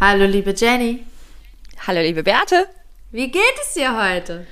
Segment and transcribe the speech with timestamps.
[0.00, 1.04] Hallo, liebe Jenny.
[1.84, 2.68] Hallo, liebe Beate.
[3.10, 4.46] Wie geht es dir heute?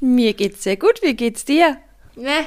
[0.00, 1.02] Mir geht's sehr gut.
[1.02, 1.76] Wie geht's dir?
[2.16, 2.46] Ne,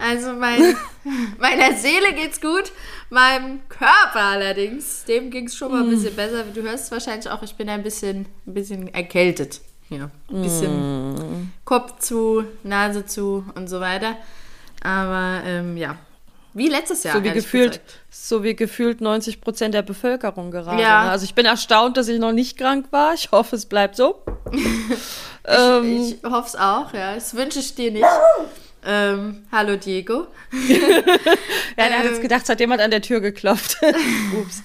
[0.00, 0.74] also mein,
[1.38, 2.72] meiner Seele geht's gut,
[3.08, 6.42] meinem Körper allerdings, dem ging's schon mal ein bisschen besser.
[6.42, 9.60] Du hörst wahrscheinlich auch, ich bin ein bisschen, ein bisschen erkältet.
[9.90, 14.16] Ja, ein bisschen Kopf zu, Nase zu und so weiter.
[14.82, 15.98] Aber ähm, ja,
[16.54, 17.16] wie letztes Jahr.
[17.16, 17.98] So wie, gefühlt, gesagt.
[18.10, 20.80] so wie gefühlt 90 Prozent der Bevölkerung gerade.
[20.80, 21.10] Ja.
[21.10, 23.12] Also ich bin erstaunt, dass ich noch nicht krank war.
[23.14, 24.22] Ich hoffe, es bleibt so.
[25.44, 27.14] ähm, Ich hoffe es auch, ja.
[27.14, 28.06] Das wünsche ich dir nicht.
[28.86, 30.26] Ähm, hallo Diego.
[30.68, 33.78] ja, der hat jetzt ähm, gedacht, es hat jemand an der Tür geklopft.
[33.82, 34.62] Ups.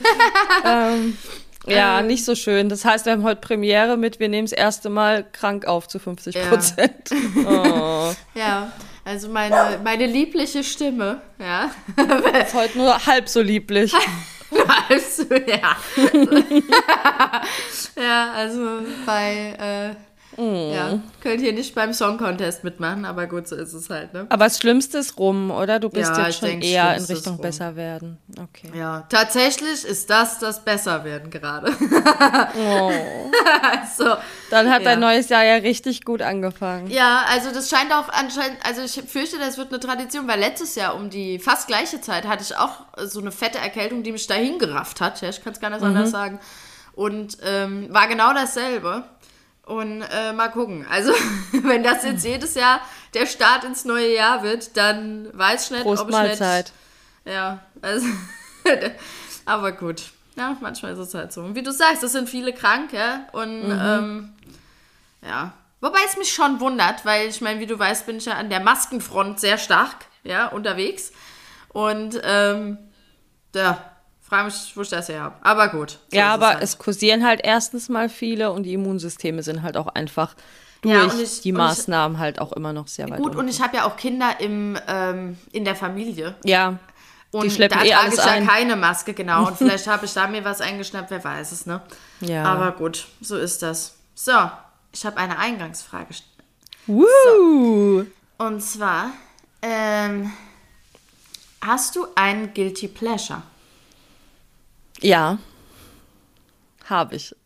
[0.66, 1.17] ähm,
[1.66, 2.08] ja, Ähm.
[2.08, 2.69] nicht so schön.
[2.69, 5.99] Das heißt, wir haben heute Premiere mit, wir nehmen das erste Mal krank auf zu
[5.99, 7.09] 50 Prozent.
[7.47, 8.11] Oh.
[8.35, 8.71] Ja,
[9.09, 11.72] also meine, meine liebliche Stimme, ja.
[12.44, 13.91] Ist heute nur halb so lieblich.
[14.90, 15.76] also, ja.
[18.00, 20.08] ja, also bei, äh,
[20.40, 24.26] ja, könnt ihr nicht beim Song Contest mitmachen, aber gut, so ist es halt, ne?
[24.30, 25.80] Aber das Schlimmste ist rum, oder?
[25.80, 28.18] Du bist Ja, jetzt schon denk, eher in Richtung besser werden.
[28.40, 28.72] Okay.
[28.78, 31.73] Ja, tatsächlich ist das das Besserwerden gerade.
[32.58, 32.92] Oh.
[33.72, 34.16] also,
[34.50, 34.90] Dann hat Ja.
[34.90, 36.90] dein neues Jahr ja richtig gut angefangen.
[36.90, 40.76] Ja, also das scheint auch anscheinend, also ich fürchte, das wird eine Tradition, weil letztes
[40.76, 44.28] Jahr um die fast gleiche Zeit hatte ich auch so eine fette Erkältung, die mich
[44.28, 45.22] dahin gerafft hat.
[45.22, 46.40] Ja, ich kann es gar nicht anders sagen.
[46.94, 49.04] Und ähm, war genau dasselbe.
[49.70, 50.86] Und äh, mal gucken.
[50.89, 51.14] Also,
[51.52, 52.81] wenn das jetzt jedes Jahr
[53.14, 56.73] der Start ins neue Jahr wird, dann weiß ich nicht, Prost ob ich Mahlzeit.
[57.26, 57.36] nicht.
[57.36, 58.08] Ja, also.
[59.45, 60.03] aber gut.
[60.36, 61.42] Ja, manchmal ist es halt so.
[61.42, 63.28] Und wie du sagst, es sind viele krank, ja.
[63.31, 63.80] Und Mhm.
[63.84, 64.34] ähm,
[65.22, 65.53] ja.
[65.81, 68.50] Wobei es mich schon wundert, weil ich meine, wie du weißt, bin ich ja an
[68.50, 71.11] der Maskenfront sehr stark, ja, unterwegs.
[71.70, 72.78] Und ähm,
[73.56, 73.78] ja,
[74.30, 75.35] frage mich, wo ich das her habe.
[75.41, 75.99] Aber gut.
[76.11, 76.63] so Ja, aber halt.
[76.63, 80.36] es kursieren halt erstens mal viele und die Immunsysteme sind halt auch einfach
[80.81, 83.39] durch Ja, ich- die und ich- Maßnahmen halt auch immer noch sehr weit Gut, unten.
[83.39, 86.36] und ich habe ja auch Kinder im, ähm, in der Familie.
[86.45, 86.77] Ja,
[87.31, 88.48] Und die schleppen da eh trage ich ja ein.
[88.48, 89.48] keine Maske, genau.
[89.48, 91.81] Und vielleicht habe ich da mir was eingeschnappt, wer weiß es, ne?
[92.21, 92.43] Ja.
[92.45, 93.95] Aber gut, so ist das.
[94.15, 94.31] So,
[94.93, 96.14] ich habe eine Eingangsfrage.
[96.87, 98.05] Woo!
[98.37, 99.11] Und zwar,
[99.61, 100.31] ähm,
[101.61, 103.42] hast du einen Guilty Pleasure?
[105.02, 105.37] Ja.
[106.86, 107.36] Habe ich.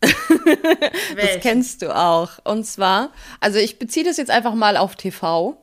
[1.16, 2.32] Das kennst du auch.
[2.44, 3.10] Und zwar,
[3.40, 5.56] also ich beziehe das jetzt einfach mal auf TV.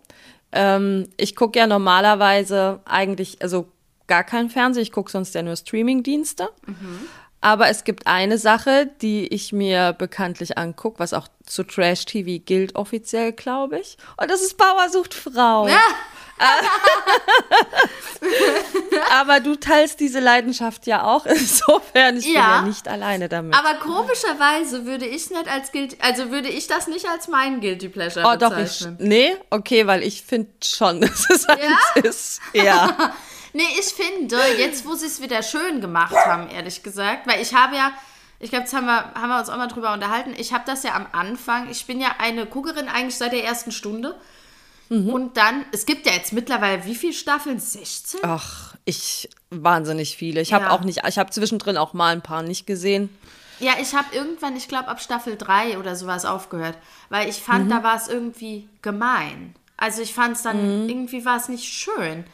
[0.51, 3.67] Ähm, ich gucke ja normalerweise eigentlich, also
[4.07, 6.49] gar kein Fernsehen, ich gucke sonst ja nur Streamingdienste.
[7.41, 12.75] Aber es gibt eine Sache, die ich mir bekanntlich angucke, was auch zu Trash-TV gilt
[12.75, 13.97] offiziell, glaube ich.
[14.17, 15.67] Und das ist Bauer sucht Frau.
[19.11, 21.25] Aber du teilst diese Leidenschaft ja auch.
[21.25, 22.31] Insofern, ich Ja.
[22.31, 23.55] bin ja nicht alleine damit.
[23.55, 27.89] Aber komischerweise würde ich nicht als Guilty, also würde ich das nicht als meinen Guilty
[27.89, 28.57] Pleasure Oh, doch, ich.
[28.79, 28.97] bezeichnen.
[28.99, 31.61] Nee, okay, weil ich finde schon, dass es eins
[31.95, 32.01] Ja?
[32.01, 32.41] ist.
[32.53, 33.13] Ja.
[33.53, 37.53] Nee, ich finde, jetzt wo sie es wieder schön gemacht haben, ehrlich gesagt, weil ich
[37.53, 37.91] habe ja,
[38.39, 40.83] ich glaube, das haben wir, haben wir uns auch mal drüber unterhalten, ich habe das
[40.83, 44.15] ja am Anfang, ich bin ja eine Guckerin eigentlich seit der ersten Stunde.
[44.91, 45.09] Mhm.
[45.09, 47.59] Und dann, es gibt ja jetzt mittlerweile wie viele Staffeln?
[47.59, 48.19] 16?
[48.23, 49.29] Ach, ich.
[49.49, 50.41] Wahnsinnig viele.
[50.41, 50.71] Ich habe Ja.
[50.71, 53.09] auch nicht, ich habe zwischendrin auch mal ein paar nicht gesehen.
[53.59, 56.77] Ja, ich habe irgendwann, ich glaube, ab Staffel 3 oder sowas aufgehört,
[57.09, 57.69] weil ich fand, Mhm.
[57.69, 59.55] da war es irgendwie gemein.
[59.77, 60.89] Also ich fand es dann, Mhm.
[60.89, 62.25] irgendwie war es nicht schön.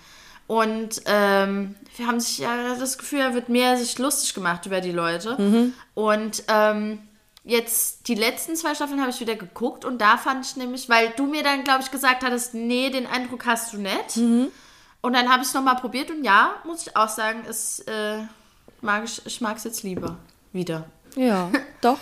[0.47, 4.79] Und ähm, wir haben sich ja das Gefühl, er wird mehr sich lustig gemacht über
[4.81, 5.35] die Leute.
[5.41, 5.73] Mhm.
[5.93, 6.99] Und ähm,
[7.47, 11.09] jetzt die letzten zwei Staffeln habe ich wieder geguckt und da fand ich nämlich, weil
[11.15, 14.17] du mir dann, glaube ich, gesagt hattest, nee, den Eindruck hast du nicht.
[14.17, 14.49] Mhm.
[15.01, 18.19] Und dann habe ich es nochmal probiert und ja, muss ich auch sagen, es, äh,
[18.81, 20.17] mag ich, ich mag es jetzt lieber
[20.51, 20.85] wieder.
[21.15, 21.49] Ja,
[21.81, 21.99] doch.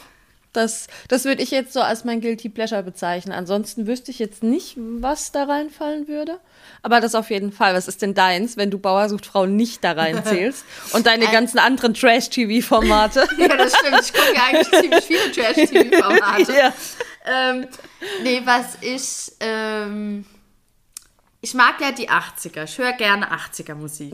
[0.56, 3.34] Das, das würde ich jetzt so als mein Guilty Pleasure bezeichnen.
[3.34, 6.40] Ansonsten wüsste ich jetzt nicht, was da reinfallen würde.
[6.82, 7.74] Aber das auf jeden Fall.
[7.74, 10.64] Was ist denn deins, wenn du Bauer sucht Frau nicht da reinzählst?
[10.94, 13.28] Und deine ganzen anderen Trash-TV-Formate?
[13.38, 14.02] Ja, das stimmt.
[14.02, 16.54] Ich gucke ja eigentlich ziemlich viele Trash-TV-Formate.
[16.58, 16.74] ja.
[17.26, 17.68] ähm,
[18.24, 19.34] nee, was ich.
[19.40, 20.26] Ähm,
[21.42, 22.64] ich mag ja die 80er.
[22.64, 24.14] Ich höre gerne 80er-Musik.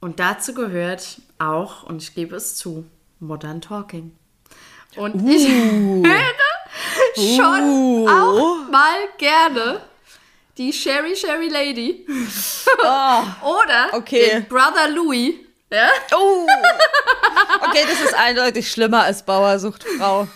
[0.00, 2.86] Und dazu gehört auch, und ich gebe es zu,
[3.18, 4.12] Modern Talking.
[4.96, 6.04] Und ich höre
[7.36, 8.08] schon Uh.
[8.08, 9.80] auch mal gerne
[10.58, 12.06] die Sherry Sherry Lady.
[13.42, 14.30] Oder okay.
[14.30, 15.34] den Brother Louis.
[15.70, 15.88] Ja?
[16.14, 16.46] Oh.
[17.62, 20.28] Okay, das ist eindeutig schlimmer als Bauer sucht Frau.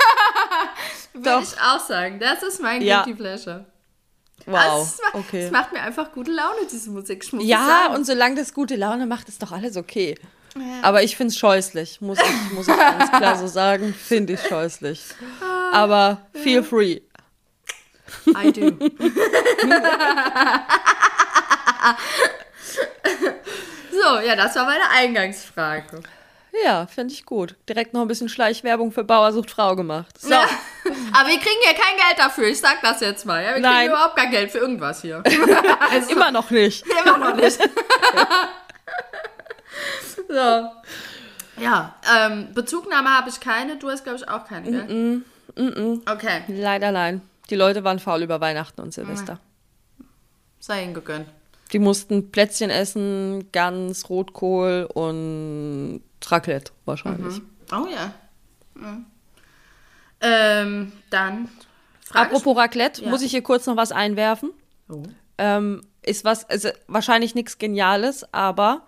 [1.12, 2.18] Würde ich auch sagen.
[2.20, 3.02] Das ist mein Ja.
[3.02, 3.66] Guilty Pleasure.
[4.46, 4.56] Wow.
[4.58, 5.42] Also, es, ma- Okay.
[5.46, 7.26] es macht mir einfach gute Laune, diese Musik.
[7.40, 7.94] Ja, sagen.
[7.96, 10.14] und solange das gute Laune macht, ist doch alles okay.
[10.82, 13.94] Aber ich finde es scheußlich, muss ich, muss ich ganz klar so sagen.
[13.94, 15.02] Finde ich scheußlich.
[15.72, 17.00] Aber feel free.
[18.28, 18.70] I do.
[23.90, 26.02] so, ja, das war meine Eingangsfrage.
[26.64, 27.54] Ja, finde ich gut.
[27.68, 30.18] Direkt noch ein bisschen Schleichwerbung für Bauer sucht Frau gemacht.
[30.18, 30.30] So.
[30.30, 30.48] Ja.
[31.12, 33.42] Aber wir kriegen hier kein Geld dafür, ich sag das jetzt mal.
[33.42, 33.88] Ja, wir kriegen Nein.
[33.88, 35.22] überhaupt kein Geld für irgendwas hier.
[35.90, 36.84] Also, Immer noch nicht.
[36.86, 37.58] Immer noch nicht.
[40.28, 41.62] so.
[41.62, 46.02] Ja, ähm, Bezugnahme habe ich keine, du hast, glaube ich, auch keine, gell?
[46.06, 47.22] Okay, Leider nein.
[47.48, 49.38] Die Leute waren faul über Weihnachten und Silvester.
[50.58, 51.28] sei ihnen gegönnt.
[51.72, 57.40] Die mussten Plätzchen essen, Gans, Rotkohl und Raclette wahrscheinlich.
[57.72, 58.12] Oh ja.
[58.74, 59.06] Mhm.
[60.20, 61.48] Ähm, dann.
[62.12, 63.10] Apropos Raclette, Ja.
[63.10, 64.50] muss ich hier kurz noch was einwerfen?
[64.88, 65.02] Oh.
[65.38, 68.82] Ähm, ist was, also wahrscheinlich nichts Geniales, aber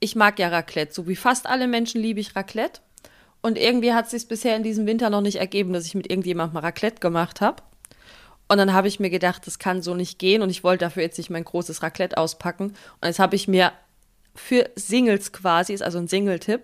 [0.00, 0.92] ich mag ja Raclette.
[0.94, 2.80] So wie fast alle Menschen liebe ich Raclette.
[3.40, 6.10] Und irgendwie hat es sich bisher in diesem Winter noch nicht ergeben, dass ich mit
[6.10, 7.62] irgendjemandem mal Raclette gemacht habe.
[8.48, 11.02] Und dann habe ich mir gedacht, das kann so nicht gehen und ich wollte dafür
[11.02, 12.66] jetzt nicht mein großes Raclette auspacken.
[13.00, 13.72] Und jetzt habe ich mir
[14.34, 16.62] für Singles quasi, ist also ein Single-Tipp,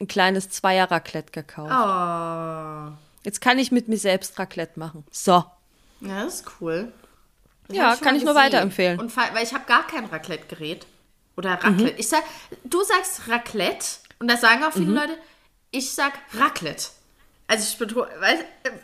[0.00, 1.72] ein kleines Zweier-Raclette gekauft.
[1.72, 2.92] Oh.
[3.24, 5.04] Jetzt kann ich mit mir selbst Raclette machen.
[5.10, 5.44] So.
[6.00, 6.92] Ja, das ist cool.
[7.68, 8.46] Das Ja, ich kann ich nur gesehen.
[8.46, 9.00] weiterempfehlen.
[9.00, 10.86] Und weil ich habe gar kein Raclette-Gerät.
[11.36, 11.94] Oder Raclette.
[11.98, 12.22] Ich sag,
[12.64, 13.86] du sagst Raclette
[14.20, 15.16] und das sagen auch viele Leute.
[15.70, 16.86] Ich sag Raclette.
[17.48, 18.08] Also ich betone,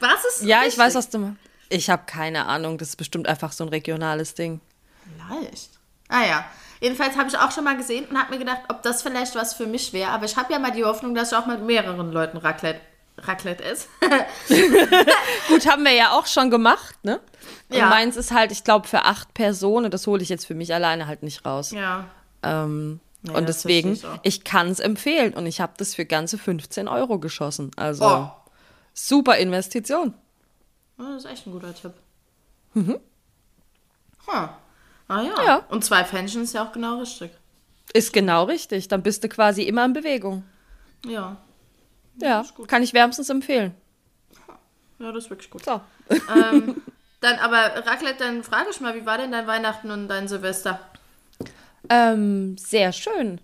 [0.00, 0.78] was ist Ja, ich richtig?
[0.80, 1.38] weiß, was du meinst.
[1.68, 2.78] Ich habe keine Ahnung.
[2.78, 4.60] Das ist bestimmt einfach so ein regionales Ding.
[5.28, 5.70] Vielleicht.
[6.08, 6.44] Ah ja.
[6.80, 9.54] Jedenfalls habe ich auch schon mal gesehen und habe mir gedacht, ob das vielleicht was
[9.54, 10.10] für mich wäre.
[10.10, 12.80] Aber ich habe ja mal die Hoffnung, dass ich auch mit mehreren Leuten Raclette,
[13.18, 13.86] Raclette esse.
[15.48, 17.20] Gut, haben wir ja auch schon gemacht, ne?
[17.68, 17.86] Und Ja.
[17.86, 19.90] meins ist halt, ich glaube, für acht Personen.
[19.90, 21.70] Das hole ich jetzt für mich alleine halt nicht raus.
[21.70, 22.06] ja.
[22.42, 25.34] Ähm, Ja, und deswegen, ich kann es empfehlen.
[25.34, 27.70] Und ich habe das für ganze 15 Euro geschossen.
[27.76, 28.30] Also Oh.
[28.94, 30.14] super Investition.
[30.96, 31.92] Das ist echt ein guter Tipp.
[32.74, 32.98] Mhm.
[34.26, 34.48] Hm.
[35.08, 35.42] Ah ja.
[35.44, 35.56] Ja.
[35.68, 37.30] Und zwei Fännchen ist ja auch genau richtig.
[37.92, 38.88] Ist genau richtig.
[38.88, 40.44] Dann bist du quasi immer in Bewegung.
[41.04, 41.36] Ja.
[42.20, 43.74] Ja, kann ich wärmstens empfehlen.
[44.98, 45.64] Ja, das ist wirklich gut.
[45.64, 45.80] So.
[46.10, 46.80] ähm,
[47.20, 50.78] dann aber, Raclette, dann frage ich mal, wie war denn dein Weihnachten und dein Silvester?
[51.90, 53.40] Ähm, sehr schön.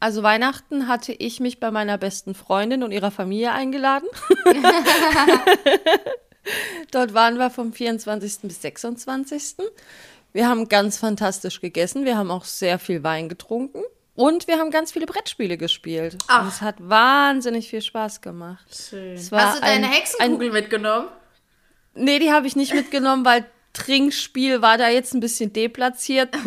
[0.00, 4.06] Also Weihnachten hatte ich mich bei meiner besten Freundin und ihrer Familie eingeladen.
[6.90, 8.40] Dort waren wir vom 24.
[8.42, 9.56] bis 26.
[10.32, 12.04] Wir haben ganz fantastisch gegessen.
[12.04, 13.82] Wir haben auch sehr viel Wein getrunken.
[14.14, 16.16] Und wir haben ganz viele Brettspiele gespielt.
[16.28, 16.42] Ach.
[16.42, 18.66] Und es hat wahnsinnig viel Spaß gemacht.
[18.90, 19.16] Schön.
[19.16, 21.08] Hast du deine ein- Hexenkugel mitgenommen?
[21.94, 23.44] Nee, die habe ich nicht mitgenommen, weil
[23.78, 26.30] Trinkspiel war da jetzt ein bisschen deplatziert.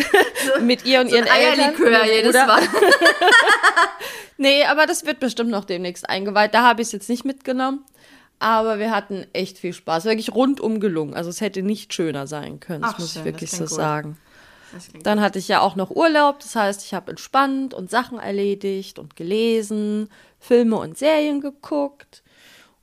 [0.60, 1.60] Mit ihr und ihren Eltern.
[1.60, 2.34] Eierlikör jedes.
[2.34, 2.62] Mal.
[4.36, 6.54] Nee, aber das wird bestimmt noch demnächst eingeweiht.
[6.54, 7.84] Da habe ich es jetzt nicht mitgenommen.
[8.38, 10.06] Aber wir hatten echt viel Spaß.
[10.06, 11.12] Wirklich rundum gelungen.
[11.12, 12.80] Also es hätte nicht schöner sein können.
[12.80, 13.68] Das Ach, muss schön, ich wirklich so gut.
[13.68, 14.16] sagen.
[15.02, 16.40] Dann hatte ich ja auch noch Urlaub.
[16.40, 20.08] Das heißt, ich habe entspannt und Sachen erledigt und gelesen,
[20.38, 22.22] Filme und Serien geguckt.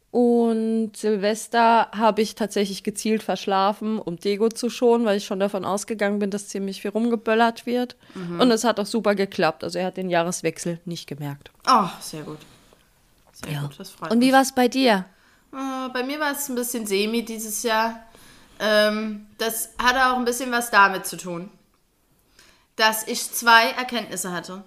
[0.09, 5.65] Und Silvester habe ich tatsächlich gezielt verschlafen, um Dego zu schonen, weil ich schon davon
[5.65, 7.97] ausgegangen bin, dass ziemlich viel rumgeböllert wird.
[8.15, 8.39] Mhm.
[8.39, 9.63] Und es hat auch super geklappt.
[9.63, 11.51] Also er hat den Jahreswechsel nicht gemerkt.
[11.67, 12.39] Oh, sehr gut.
[13.33, 15.05] Sehr gut, das freut Und wie war es bei dir?
[15.53, 17.99] Äh, bei mir war es ein bisschen semi dieses Jahr.
[18.59, 21.51] Ähm, das hatte auch ein bisschen was damit zu tun,
[22.75, 24.63] dass ich zwei Erkenntnisse hatte,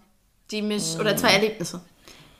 [0.50, 1.80] die mich, oder zwei Erlebnisse,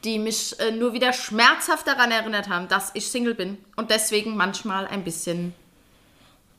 [0.05, 4.37] die mich äh, nur wieder schmerzhaft daran erinnert haben, dass ich Single bin und deswegen
[4.37, 5.55] manchmal ein bisschen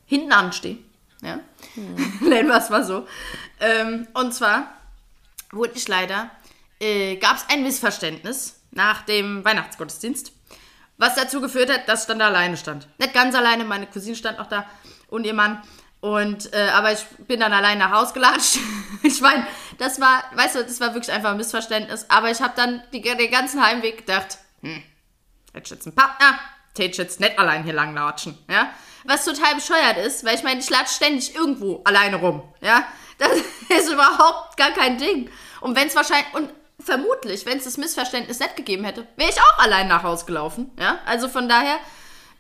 [0.06, 0.78] hinten anstehe.
[1.22, 1.40] Ja?
[2.22, 3.08] Nennen wir es mal so.
[3.60, 4.74] Ähm, und zwar
[5.52, 6.30] wurde ich leider,
[6.80, 10.32] äh, gab es ein Missverständnis nach dem Weihnachtsgottesdienst,
[10.98, 12.88] was dazu geführt hat, dass ich dann da alleine stand.
[12.98, 14.66] Nicht ganz alleine, meine Cousine stand auch da
[15.08, 15.62] und ihr Mann.
[16.02, 18.58] Und, äh, aber ich bin dann allein nach Hause gelatscht.
[19.04, 19.46] ich meine,
[19.78, 22.08] das war, weißt du, das war wirklich einfach ein Missverständnis.
[22.10, 24.84] Aber ich habe dann die, den ganzen Heimweg gedacht, hm,
[25.54, 26.40] hätte ich jetzt einen Partner,
[26.78, 28.70] ich jetzt nicht allein hier lang latschen, ja.
[29.04, 32.84] Was total bescheuert ist, weil ich meine, ich latsche ständig irgendwo alleine rum, ja.
[33.20, 33.32] Das
[33.78, 35.30] ist überhaupt gar kein Ding.
[35.60, 39.40] Und wenn es wahrscheinlich, und vermutlich, wenn es das Missverständnis nicht gegeben hätte, wäre ich
[39.40, 40.98] auch allein nach Hause gelaufen, ja.
[41.06, 41.78] Also von daher,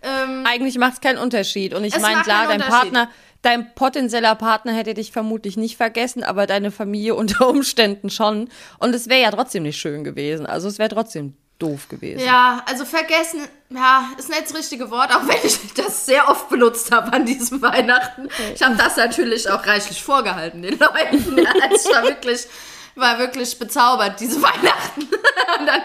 [0.03, 1.73] ähm, Eigentlich macht es keinen Unterschied.
[1.73, 2.61] Und ich meine, klar, dein.
[2.61, 3.09] Partner,
[3.41, 8.49] dein potenzieller Partner hätte dich vermutlich nicht vergessen, aber deine Familie unter Umständen schon.
[8.79, 10.45] Und es wäre ja trotzdem nicht schön gewesen.
[10.45, 12.23] Also es wäre trotzdem doof gewesen.
[12.25, 16.49] Ja, also vergessen, ja, ist nicht das richtige Wort, auch wenn ich das sehr oft
[16.49, 18.29] benutzt habe an diesem Weihnachten.
[18.55, 21.47] Ich habe das natürlich auch reichlich vorgehalten den Leuten.
[21.61, 22.47] Also ich war wirklich,
[22.95, 25.07] war wirklich bezaubert, diese Weihnachten.
[25.65, 25.81] dann,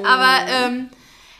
[0.00, 0.06] oh.
[0.06, 0.90] Aber ähm,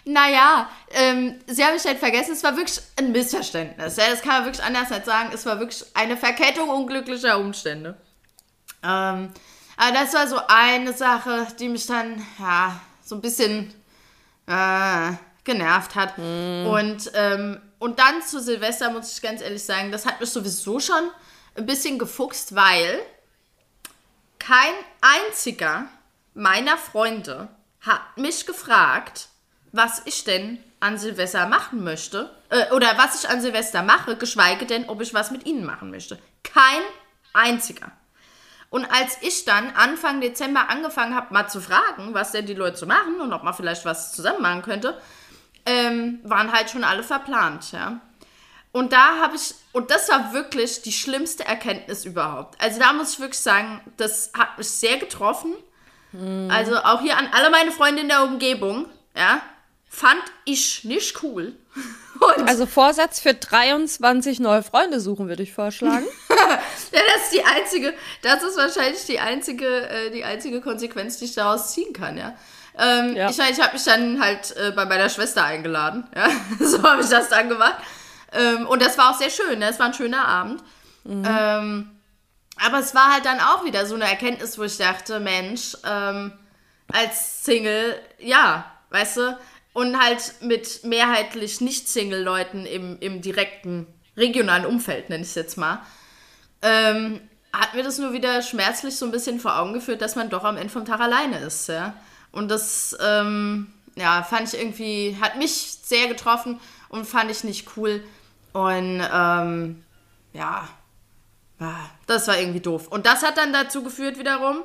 [0.04, 3.96] naja, ähm, sie haben mich halt vergessen, es war wirklich ein Missverständnis.
[3.96, 5.30] Ja, das kann man wirklich anders nicht sagen.
[5.32, 7.96] Es war wirklich eine Verkettung unglücklicher Umstände.
[8.82, 9.30] Ähm,
[9.76, 13.74] aber das war so eine Sache, die mich dann, ja, so ein bisschen
[14.46, 15.12] äh,
[15.44, 16.18] genervt hat.
[16.18, 16.66] Mm.
[16.66, 20.80] Und, ähm, und dann zu Silvester, muss ich ganz ehrlich sagen, das hat mich sowieso
[20.80, 21.10] schon
[21.56, 23.00] ein bisschen gefuchst, weil
[24.38, 25.86] kein einziger
[26.34, 27.48] meiner Freunde
[27.80, 29.28] hat mich gefragt,
[29.72, 32.30] was ich denn an Silvester machen möchte.
[32.50, 35.90] Äh, oder was ich an Silvester mache, geschweige denn, ob ich was mit ihnen machen
[35.90, 36.18] möchte.
[36.42, 36.82] Kein
[37.32, 37.92] einziger.
[38.70, 42.76] Und als ich dann Anfang Dezember angefangen habe, mal zu fragen, was denn die Leute
[42.76, 45.00] so machen und ob man vielleicht was zusammen machen könnte,
[45.64, 48.00] ähm, waren halt schon alle verplant, ja.
[48.72, 52.60] Und da habe ich, und das war wirklich die schlimmste Erkenntnis überhaupt.
[52.62, 55.54] Also da muss ich wirklich sagen, das hat mich sehr getroffen.
[56.12, 56.50] Mhm.
[56.50, 59.40] Also auch hier an alle meine Freunde in der Umgebung, ja,
[59.88, 61.54] fand ich nicht cool.
[62.20, 66.06] Und also Vorsatz für 23 neue Freunde suchen, würde ich vorschlagen.
[66.28, 71.26] ja, das ist die einzige, das ist wahrscheinlich die einzige, äh, die einzige Konsequenz, die
[71.26, 72.34] ich daraus ziehen kann, ja.
[72.78, 73.30] Ähm, ja.
[73.30, 76.28] Ich ich habe mich dann halt äh, bei meiner Schwester eingeladen, ja.
[76.64, 77.76] so habe ich das dann gemacht.
[78.32, 79.68] Ähm, und das war auch sehr schön, ne?
[79.68, 80.62] es war ein schöner Abend.
[81.04, 81.24] Mhm.
[81.26, 81.90] Ähm,
[82.64, 86.32] aber es war halt dann auch wieder so eine Erkenntnis, wo ich dachte, Mensch, ähm,
[86.92, 89.38] als Single, ja, weißt du,
[89.76, 95.82] und halt mit mehrheitlich Nicht-Single-Leuten im, im direkten regionalen Umfeld, nenne ich es jetzt mal,
[96.62, 97.20] ähm,
[97.52, 100.44] hat mir das nur wieder schmerzlich so ein bisschen vor Augen geführt, dass man doch
[100.44, 101.92] am Ende vom Tag alleine ist, ja.
[102.32, 103.66] Und das, ähm,
[103.96, 105.52] ja, fand ich irgendwie, hat mich
[105.82, 108.02] sehr getroffen und fand ich nicht cool.
[108.54, 109.84] Und, ähm,
[110.32, 110.70] ja,
[112.06, 112.88] das war irgendwie doof.
[112.88, 114.62] Und das hat dann dazu geführt wiederum,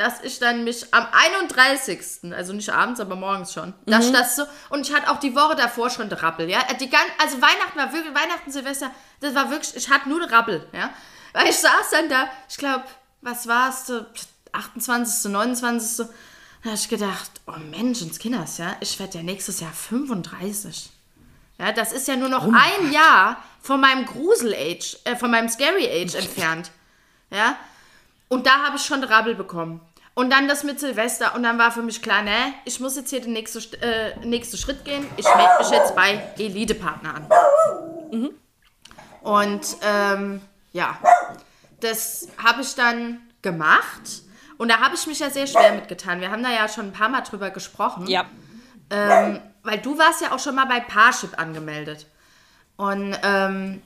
[0.00, 3.90] dass ich dann mich am 31., also nicht abends, aber morgens schon, mhm.
[3.90, 7.02] dass das so, und ich hatte auch die Woche davor schon Rappel, ja, die gan
[7.18, 8.90] also Weihnachten war wirklich, Weihnachten, Silvester,
[9.20, 10.90] das war wirklich, ich hatte nur Rappel, ja,
[11.34, 12.84] weil ich saß dann da, ich glaube,
[13.20, 14.06] was war es, so
[14.52, 16.06] 28., 29.,
[16.62, 20.90] da habe ich gedacht, oh Mensch, ins Kinders, ja, ich werde ja nächstes Jahr 35.
[21.58, 22.92] Ja, das ist ja nur noch oh ein Gott.
[22.92, 26.70] Jahr von meinem Grusel-Age, äh, von meinem Scary-Age entfernt.
[27.30, 27.56] Ja,
[28.28, 29.80] und da habe ich schon Rabbel bekommen.
[30.14, 33.10] Und dann das mit Silvester und dann war für mich klar, ne, ich muss jetzt
[33.10, 35.06] hier den nächsten äh, nächste Schritt gehen.
[35.16, 37.28] Ich melde mich jetzt bei Elite-Partner an.
[38.10, 38.30] Mhm.
[39.22, 40.40] Und ähm,
[40.72, 40.98] ja,
[41.80, 44.22] das habe ich dann gemacht.
[44.58, 46.20] Und da habe ich mich ja sehr schwer mitgetan.
[46.20, 48.06] Wir haben da ja schon ein paar Mal drüber gesprochen.
[48.06, 48.26] Ja.
[48.90, 52.06] Ähm, weil du warst ja auch schon mal bei Parship angemeldet.
[52.76, 53.82] Und ähm,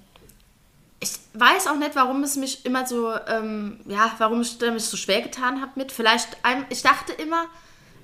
[1.01, 4.97] ich weiß auch nicht, warum es mich immer so, ähm, ja, warum ich mich so
[4.97, 5.93] schwer getan habe mit.
[5.93, 6.29] Vielleicht,
[6.71, 7.47] ich dachte immer,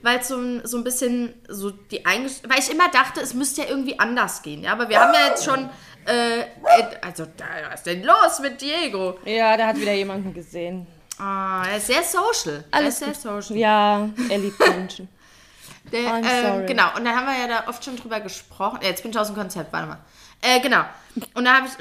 [0.03, 3.63] weil es so, so ein bisschen so die Eingesch weil ich immer dachte, es müsste
[3.63, 5.69] ja irgendwie anders gehen, ja, aber wir haben ja jetzt schon,
[6.07, 6.45] äh,
[7.03, 9.19] also, da, was ist denn los mit Diego?
[9.25, 10.87] Ja, da hat wieder jemanden gesehen.
[11.19, 12.65] Ah, er ist sehr social.
[12.71, 13.57] Alles er ist sehr social.
[13.59, 15.09] Ja, er liebt Menschen.
[15.93, 18.79] Der, ähm, genau, und da haben wir ja da oft schon drüber gesprochen.
[18.83, 19.99] Jetzt bin ich aus dem Konzept, warte mal.
[20.41, 20.85] Äh, genau.
[21.35, 21.73] Und da habe ich,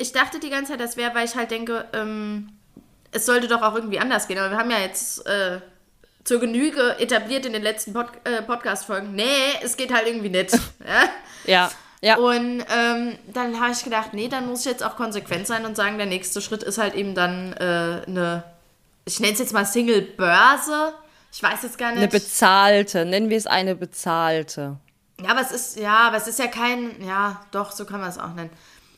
[0.00, 2.48] ich dachte die ganze Zeit, das wäre, weil ich halt denke, ähm,
[3.12, 4.38] es sollte doch auch irgendwie anders gehen.
[4.38, 5.60] Aber wir haben ja jetzt äh,
[6.24, 9.24] zur Genüge etabliert in den letzten Pod äh, Podcast-Folgen, nee,
[9.62, 10.58] es geht halt irgendwie nicht.
[11.44, 11.70] ja.
[12.00, 12.16] ja.
[12.16, 15.76] Und ähm, dann habe ich gedacht, nee, dann muss ich jetzt auch konsequent sein und
[15.76, 18.44] sagen, der nächste Schritt ist halt eben dann äh, eine,
[19.04, 20.94] ich nenne es jetzt mal Single-Börse.
[21.32, 21.98] Ich weiß jetzt gar nicht.
[21.98, 24.76] Eine bezahlte, nennen wir es eine bezahlte.
[25.22, 28.08] Ja, aber es ist, ja, aber es ist ja kein, ja, doch, so kann man
[28.08, 28.50] es auch nennen.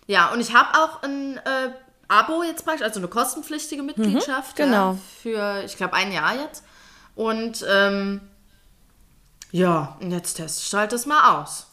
[0.06, 1.70] Ja, und ich habe auch ein äh,
[2.08, 4.58] Abo jetzt praktisch, also eine kostenpflichtige Mitgliedschaft.
[4.58, 4.92] Mhm, genau.
[4.92, 6.64] Ja, für, ich glaube, ein Jahr jetzt.
[7.14, 8.20] Und ähm,
[9.50, 11.66] ja, und jetzt teste ich halt das mal aus.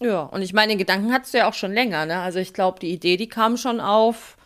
[0.00, 2.20] Ja, und ich meine, den Gedanken hattest du ja auch schon länger, ne?
[2.20, 4.36] Also ich glaube, die Idee, die kam schon auf,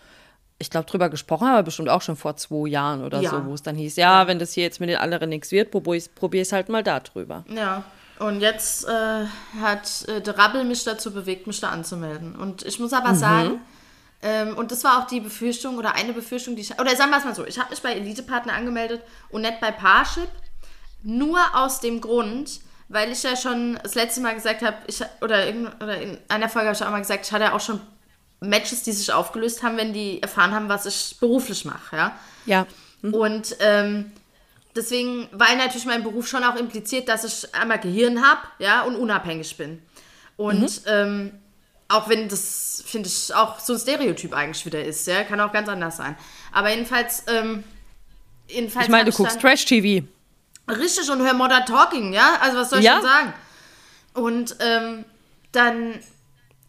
[0.58, 3.30] ich glaube, drüber gesprochen haben wir bestimmt auch schon vor zwei Jahren oder ja.
[3.30, 5.70] so, wo es dann hieß, ja, wenn das hier jetzt mit den anderen nichts wird,
[5.70, 7.44] probier es halt mal da drüber.
[7.48, 7.84] Ja,
[8.18, 9.26] und jetzt äh,
[9.60, 12.34] hat äh, der Rabbel mich dazu bewegt, mich da anzumelden.
[12.36, 13.16] Und ich muss aber mhm.
[13.16, 13.60] sagen,
[14.22, 16.78] ähm, und das war auch die Befürchtung oder eine Befürchtung, die ich.
[16.80, 19.70] Oder sagen wir es mal so: Ich habe mich bei Elite-Partner angemeldet und nicht bei
[19.70, 20.28] Parship.
[21.04, 24.76] Nur aus dem Grund, weil ich ja schon das letzte Mal gesagt habe,
[25.20, 25.44] oder,
[25.80, 27.80] oder in einer Folge habe ich auch mal gesagt, ich hatte ja auch schon
[28.40, 31.96] Matches, die sich aufgelöst haben, wenn die erfahren haben, was ich beruflich mache.
[31.96, 32.18] Ja.
[32.46, 32.66] Ja.
[33.02, 33.14] Mhm.
[33.14, 34.12] Und ähm,
[34.78, 38.96] deswegen, weil natürlich mein Beruf schon auch impliziert, dass ich einmal Gehirn habe, ja, und
[38.96, 39.82] unabhängig bin.
[40.36, 40.82] Und mhm.
[40.86, 41.32] ähm,
[41.88, 45.52] auch wenn das, finde ich, auch so ein Stereotyp eigentlich wieder ist, ja, kann auch
[45.52, 46.16] ganz anders sein.
[46.52, 47.64] Aber jedenfalls, ähm,
[48.46, 50.06] jedenfalls Ich meine, du guckst Trash-TV.
[50.68, 52.38] Richtig und hör Modern Talking, ja?
[52.40, 52.94] Also was soll ich Ja.
[52.94, 53.34] denn sagen?
[54.14, 55.04] Und ähm,
[55.52, 55.94] dann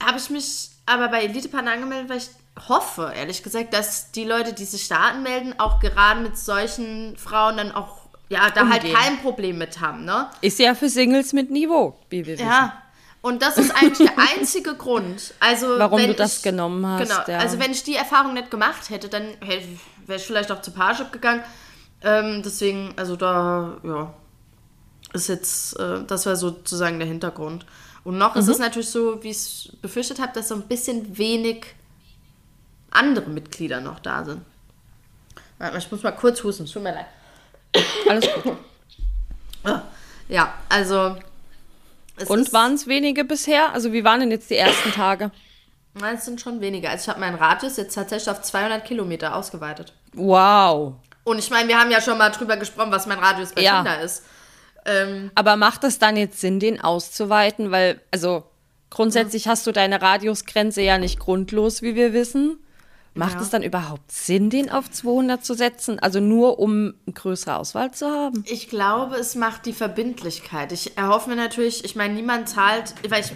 [0.02, 2.30] habe ich mich aber bei Elitepartner angemeldet, weil ich
[2.68, 7.58] hoffe, ehrlich gesagt, dass die Leute, die sich da anmelden, auch gerade mit solchen Frauen
[7.58, 7.99] dann auch,
[8.30, 8.96] ja, da halt Umgehen.
[8.96, 10.30] kein Problem mit haben, ne?
[10.42, 12.48] Ist ja für Singles mit Niveau, wie wir wissen.
[12.48, 12.82] Ja.
[13.22, 15.34] Und das ist eigentlich der einzige Grund.
[15.42, 17.22] Also, Warum wenn du das ich, genommen hast, Genau.
[17.28, 17.40] ja.
[17.40, 19.68] Also, wenn ich die Erfahrung nicht gemacht hätte, dann hätte-
[20.08, 21.44] wäre ich vielleicht auch zu Parship gegangen.
[22.02, 24.14] Ähm, deswegen, also da, ja,
[25.14, 27.66] ist jetzt, äh, das war sozusagen der Hintergrund.
[28.06, 28.52] Und noch ist Mhm.
[28.54, 31.66] es natürlich so, wie ich es befürchtet habe, dass so ein bisschen wenig
[32.92, 34.42] andere Mitglieder noch da sind.
[35.58, 37.06] Warte mal, ich muss mal kurz husten, es tut mir leid.
[38.08, 38.58] Alles gut.
[39.64, 39.82] Ah,
[40.28, 41.16] Ja, also.
[42.18, 43.74] es Und waren es wenige bisher?
[43.74, 45.32] Also wie waren denn jetzt die ersten Tage?
[45.96, 46.90] Nein, es sind schon weniger.
[46.90, 49.94] Also ich habe meinen Radius jetzt tatsächlich auf 200 Kilometer ausgeweitet.
[50.14, 50.94] Wow.
[51.24, 53.78] Und ich meine, wir haben ja schon mal drüber gesprochen, was mein Radius bei Ja.
[53.84, 54.24] Tinder ist.
[54.86, 57.70] Ähm, Aber macht es dann jetzt Sinn, den auszuweiten?
[57.72, 58.44] Weil, also
[58.90, 62.58] grundsätzlich hast du deine Radiusgrenze ja nicht grundlos, wie wir wissen.
[63.20, 63.42] Macht Ja.
[63.42, 66.00] es dann überhaupt Sinn, den auf 200 zu setzen?
[66.00, 68.44] Also nur, um eine größere Auswahl zu haben?
[68.48, 70.72] ich glaube, es macht die Verbindlichkeit.
[70.72, 73.36] Ich erhoffe mir natürlich, ich meine, niemand zahlt, weil ich, äh,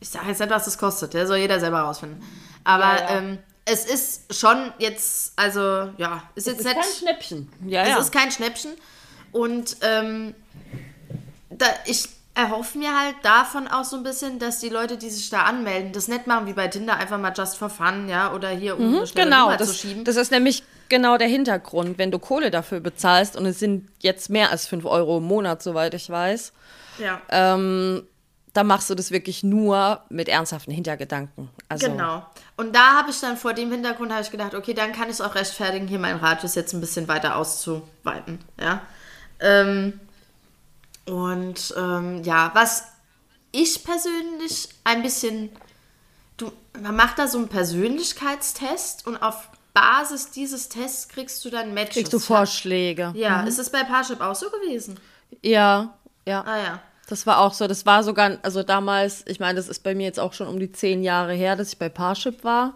[0.00, 2.20] ich sage jetzt nicht, was es kostet, der soll jeder selber rausfinden.
[2.64, 3.18] Aber Ja, ja.
[3.18, 6.76] Ähm, es ist schon jetzt, also ja, ist jetzt nicht.
[6.98, 7.48] Schnäppchen.
[7.66, 7.98] Ja, Es ja.
[8.00, 8.72] ist kein Schnäppchen.
[9.32, 10.34] Und ähm,
[11.50, 15.30] da, ich erhoffe mir halt davon auch so ein bisschen, dass die Leute, die sich
[15.30, 18.48] da anmelden, das nicht machen wie bei Tinder, einfach mal just for fun, ja, oder
[18.50, 20.04] hier um schnelle Genau, Nummer zu das, schieben.
[20.04, 21.98] das ist nämlich genau der Hintergrund.
[21.98, 25.62] Wenn du Kohle dafür bezahlst, und es sind jetzt mehr als 5 Euro im Monat,
[25.62, 26.52] soweit ich weiß,
[26.98, 27.20] ja.
[27.30, 28.06] ähm,
[28.52, 31.50] dann machst du das wirklich nur mit ernsthaften Hintergedanken.
[31.68, 32.24] Also, Genau.
[32.56, 35.14] Und da habe ich dann vor dem Hintergrund habe ich gedacht, okay, dann kann ich
[35.14, 38.38] es auch rechtfertigen, hier meinen Radius jetzt ein bisschen weiter auszuweiten.
[38.60, 38.82] Ja.
[39.40, 40.00] Ähm,
[41.06, 42.84] und ähm, ja, was
[43.52, 45.50] ich persönlich ein bisschen,
[46.36, 51.74] du, man macht da so einen Persönlichkeitstest und auf Basis dieses Tests kriegst du dann
[51.74, 51.94] Matches.
[51.94, 53.12] Kriegst du Vorschläge.
[53.14, 54.98] Ja, ist es bei Parship auch so gewesen?
[55.42, 55.94] Ja,
[56.26, 56.42] ja.
[56.42, 56.80] Ah ja.
[57.08, 57.66] Das war auch so.
[57.66, 60.60] Das war sogar, also damals, ich meine, das ist bei mir jetzt auch schon um
[60.60, 62.74] die zehn Jahre her, dass ich bei Parship war.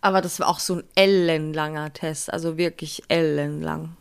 [0.00, 2.32] Aber das war auch so ein ellenlanger Test.
[2.32, 3.96] Also wirklich ellenlang.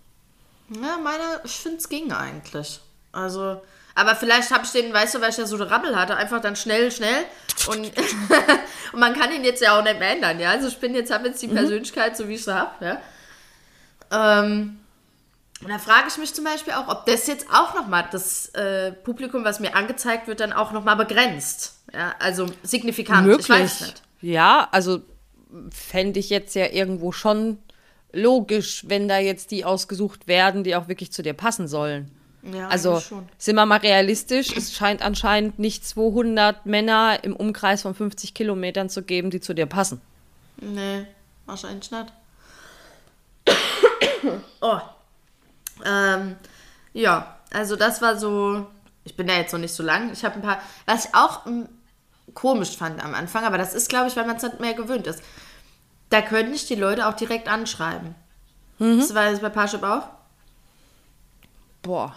[0.69, 2.79] Ja, meiner, ich finde es ging eigentlich.
[3.11, 3.61] Also,
[3.95, 6.41] aber vielleicht habe ich den, weißt du, weil ich ja so eine Rabbel hatte, einfach
[6.41, 7.25] dann schnell, schnell.
[7.67, 7.77] Und,
[8.93, 10.51] und man kann ihn jetzt ja auch nicht mehr ändern, ja.
[10.51, 13.01] Also ich bin jetzt, habe jetzt die Persönlichkeit, so wie ich sie habe, ja.
[14.11, 14.79] Ähm,
[15.63, 18.91] und da frage ich mich zum Beispiel auch, ob das jetzt auch nochmal das äh,
[18.91, 21.75] Publikum, was mir angezeigt wird, dann auch nochmal begrenzt.
[21.93, 23.39] Ja, also signifikant.
[23.39, 24.01] Ich weiß nicht.
[24.21, 25.01] Ja, also
[25.69, 27.59] fände ich jetzt ja irgendwo schon
[28.11, 32.11] logisch, wenn da jetzt die ausgesucht werden, die auch wirklich zu dir passen sollen.
[32.43, 33.01] Ja, Also
[33.37, 38.89] sind wir mal realistisch, es scheint anscheinend nicht 200 Männer im Umkreis von 50 Kilometern
[38.89, 40.01] zu geben, die zu dir passen.
[40.57, 41.05] Nee,
[41.45, 42.13] wahrscheinlich nicht.
[44.61, 44.79] oh.
[45.85, 46.35] Ähm,
[46.93, 48.67] ja, also das war so.
[49.03, 50.11] Ich bin da jetzt noch nicht so lang.
[50.11, 50.61] Ich habe ein paar.
[50.85, 51.63] Was ich auch mm,
[52.33, 55.07] komisch fand am Anfang, aber das ist, glaube ich, weil man es nicht mehr gewöhnt
[55.07, 55.23] ist.
[56.09, 58.15] Da könnte ich die Leute auch direkt anschreiben.
[58.79, 60.07] Das war das bei Parship auch?
[61.83, 62.15] Boah.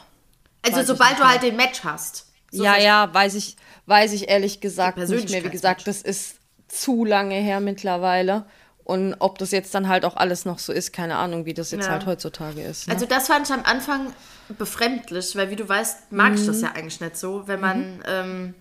[0.65, 2.27] Also, ich sobald du halt den Match hast.
[2.51, 5.45] So ja, ja, weiß ich, weiß ich ehrlich gesagt nicht mehr.
[5.45, 6.37] Wie gesagt, das ist
[6.69, 8.45] zu lange her mittlerweile.
[8.85, 11.71] Und ob das jetzt dann halt auch alles noch so ist, keine Ahnung, wie das
[11.71, 11.93] jetzt Ja.
[11.93, 12.87] halt heutzutage ist.
[12.87, 12.93] Ne?
[12.95, 14.13] Also das fand ich am Anfang
[14.59, 16.47] befremdlich, weil wie du weißt, mag ich Mhm.
[16.49, 18.55] das ja eigentlich nicht so, wenn man ähm,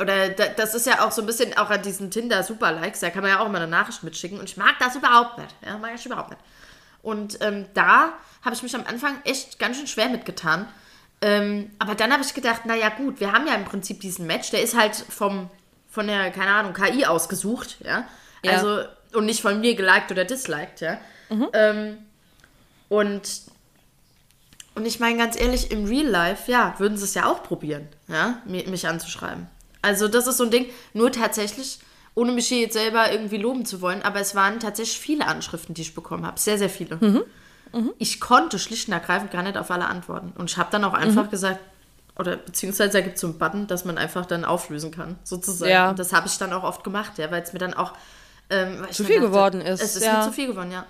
[0.00, 3.10] oder da, das ist ja auch so ein bisschen auch an diesen Tinder Superlikes, da
[3.10, 5.78] kann man ja auch immer eine Nachricht mitschicken und ich mag das überhaupt nicht, ja,
[5.78, 6.40] mag ich überhaupt nicht.
[7.02, 8.12] Und ähm, da
[8.44, 10.66] habe ich mich am Anfang echt ganz schön schwer mitgetan.
[11.20, 14.50] Ähm, aber dann habe ich gedacht, naja gut, wir haben ja im Prinzip diesen Match,
[14.50, 15.48] der ist halt vom,
[15.88, 18.06] von der, keine Ahnung, KI ausgesucht, ja.
[18.44, 18.52] Ja.
[18.52, 18.80] Also,
[19.14, 20.98] und nicht von mir geliked oder disliked, ja.
[21.54, 21.98] Ähm,
[22.88, 23.22] und,
[24.74, 27.88] und ich meine ganz ehrlich, im Real Life, ja, würden sie es ja auch probieren,
[28.08, 29.46] ja, mi- mich anzuschreiben.
[29.82, 31.78] Also das ist so ein Ding, nur tatsächlich,
[32.14, 35.74] ohne mich hier jetzt selber irgendwie loben zu wollen, aber es waren tatsächlich viele Anschriften,
[35.74, 37.24] die ich bekommen habe, sehr, sehr viele.
[37.98, 40.32] Ich konnte schlicht und ergreifend gar nicht auf alle antworten.
[40.36, 41.60] Und ich habe dann auch einfach gesagt,
[42.18, 45.70] oder beziehungsweise da gibt es so einen Button, dass man einfach dann auflösen kann, sozusagen.
[45.70, 45.90] Ja.
[45.90, 47.92] Und das habe ich dann auch oft gemacht, ja, weil es mir dann auch
[48.50, 50.18] ähm, Zu viel geworden ist, Es ist ja.
[50.18, 50.84] mir zu viel geworden, ja.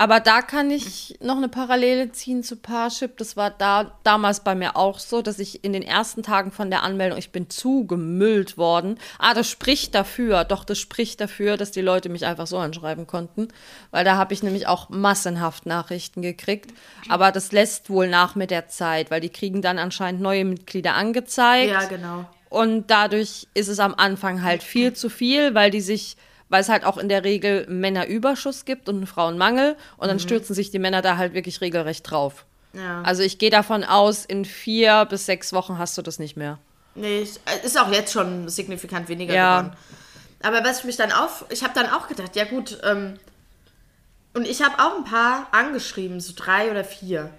[0.00, 3.16] Aber da kann ich noch eine Parallele ziehen zu Parship.
[3.16, 6.70] Das war da damals bei mir auch so, dass ich in den ersten Tagen von
[6.70, 9.00] der Anmeldung, ich bin zugemüllt worden.
[9.18, 13.08] Ah, das spricht dafür, doch das spricht dafür, dass die Leute mich einfach so anschreiben
[13.08, 13.48] konnten,
[13.90, 16.72] weil da habe ich nämlich auch massenhaft Nachrichten gekriegt.
[17.08, 20.94] Aber das lässt wohl nach mit der Zeit, weil die kriegen dann anscheinend neue Mitglieder
[20.94, 21.72] angezeigt.
[21.72, 22.24] Ja, genau.
[22.50, 26.16] Und dadurch ist es am Anfang halt viel zu viel, weil die sich
[26.48, 30.22] weil es halt auch in der Regel Männerüberschuss gibt und einen Frauenmangel und dann mhm.
[30.22, 32.44] stürzen sich die Männer da halt wirklich regelrecht drauf.
[32.72, 33.02] Ja.
[33.02, 36.58] Also ich gehe davon aus, in vier bis sechs Wochen hast du das nicht mehr.
[36.94, 39.60] Nee, äh, ist auch jetzt schon signifikant weniger ja.
[39.60, 39.76] geworden.
[40.42, 43.18] Aber was ich mich dann auf, ich habe dann auch gedacht, ja gut, ähm,
[44.34, 47.30] und ich habe auch ein paar angeschrieben, so drei oder vier.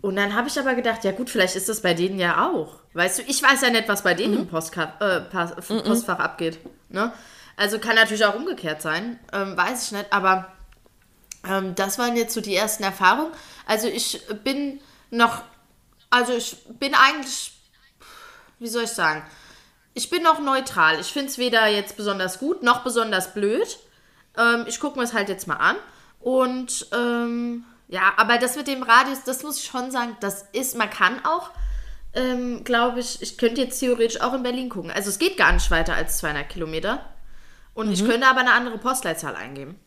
[0.00, 2.76] Und dann habe ich aber gedacht, ja gut, vielleicht ist das bei denen ja auch.
[2.94, 4.40] Weißt du, ich weiß ja nicht, was bei denen mhm.
[4.40, 5.82] im Postka äh, mhm.
[5.82, 6.58] Postfach abgeht.
[6.88, 7.12] Ne?
[7.60, 10.50] Also kann natürlich auch umgekehrt sein, ähm, weiß ich nicht, aber
[11.46, 13.32] ähm, das waren jetzt so die ersten Erfahrungen.
[13.66, 15.42] Also ich bin noch,
[16.08, 17.52] also ich bin eigentlich,
[18.60, 19.22] wie soll ich sagen,
[19.92, 21.00] ich bin noch neutral.
[21.00, 23.78] Ich finde es weder jetzt besonders gut noch besonders blöd.
[24.38, 25.76] Ähm, ich gucke mir es halt jetzt mal an.
[26.18, 30.78] Und ähm, ja, aber das mit dem Radius, das muss ich schon sagen, das ist,
[30.78, 31.50] man kann auch,
[32.14, 34.90] ähm, glaube ich, ich könnte jetzt theoretisch auch in Berlin gucken.
[34.90, 37.04] Also es geht gar nicht weiter als 200 Kilometer.
[37.80, 37.94] Und mhm.
[37.94, 39.80] ich könnte aber eine andere Postleitzahl eingeben.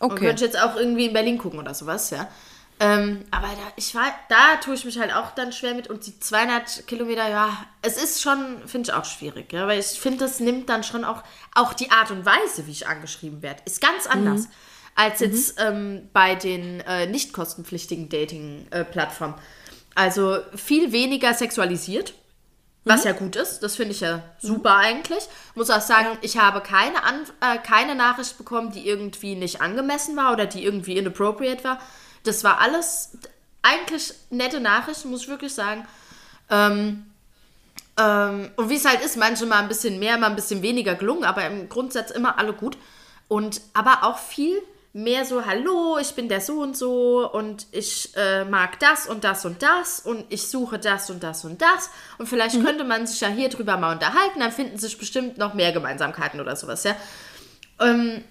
[0.00, 0.12] Okay.
[0.12, 2.26] Und könnte jetzt auch irgendwie in Berlin gucken oder sowas, ja.
[2.80, 5.88] Ähm, aber da, ich war, da tue ich mich halt auch dann schwer mit.
[5.88, 7.50] Und die 200 Kilometer, ja,
[7.82, 9.52] es ist schon, finde ich auch schwierig.
[9.52, 11.22] Ja, weil ich finde, das nimmt dann schon auch,
[11.54, 14.42] auch die Art und Weise, wie ich angeschrieben werde, ist ganz anders.
[14.42, 14.52] Mhm.
[14.94, 15.64] Als jetzt mhm.
[15.66, 19.34] ähm, bei den äh, nicht kostenpflichtigen Dating-Plattformen.
[19.34, 19.40] Äh,
[19.94, 22.14] also viel weniger sexualisiert.
[22.84, 23.06] Was mhm.
[23.06, 24.84] ja gut ist, das finde ich ja super mhm.
[24.84, 25.24] eigentlich.
[25.54, 26.18] Muss auch sagen, ja.
[26.22, 30.64] ich habe keine, An äh, keine Nachricht bekommen, die irgendwie nicht angemessen war oder die
[30.64, 31.78] irgendwie inappropriate war.
[32.24, 33.10] Das war alles
[33.62, 35.86] eigentlich nette Nachrichten, muss ich wirklich sagen.
[36.50, 37.06] Ähm,
[37.98, 40.94] ähm, und wie es halt ist, manche mal ein bisschen mehr, mal ein bisschen weniger
[40.94, 42.78] gelungen, aber im Grundsatz immer alle gut.
[43.26, 44.62] Und aber auch viel
[44.98, 49.22] mehr so, hallo, ich bin der so und so und ich äh, mag das und
[49.22, 51.90] das und das und ich suche das und das und das.
[52.18, 52.64] Und vielleicht mhm.
[52.64, 56.40] könnte man sich ja hier drüber mal unterhalten, dann finden sich bestimmt noch mehr Gemeinsamkeiten
[56.40, 56.96] oder sowas, ja.
[57.80, 58.24] Ähm,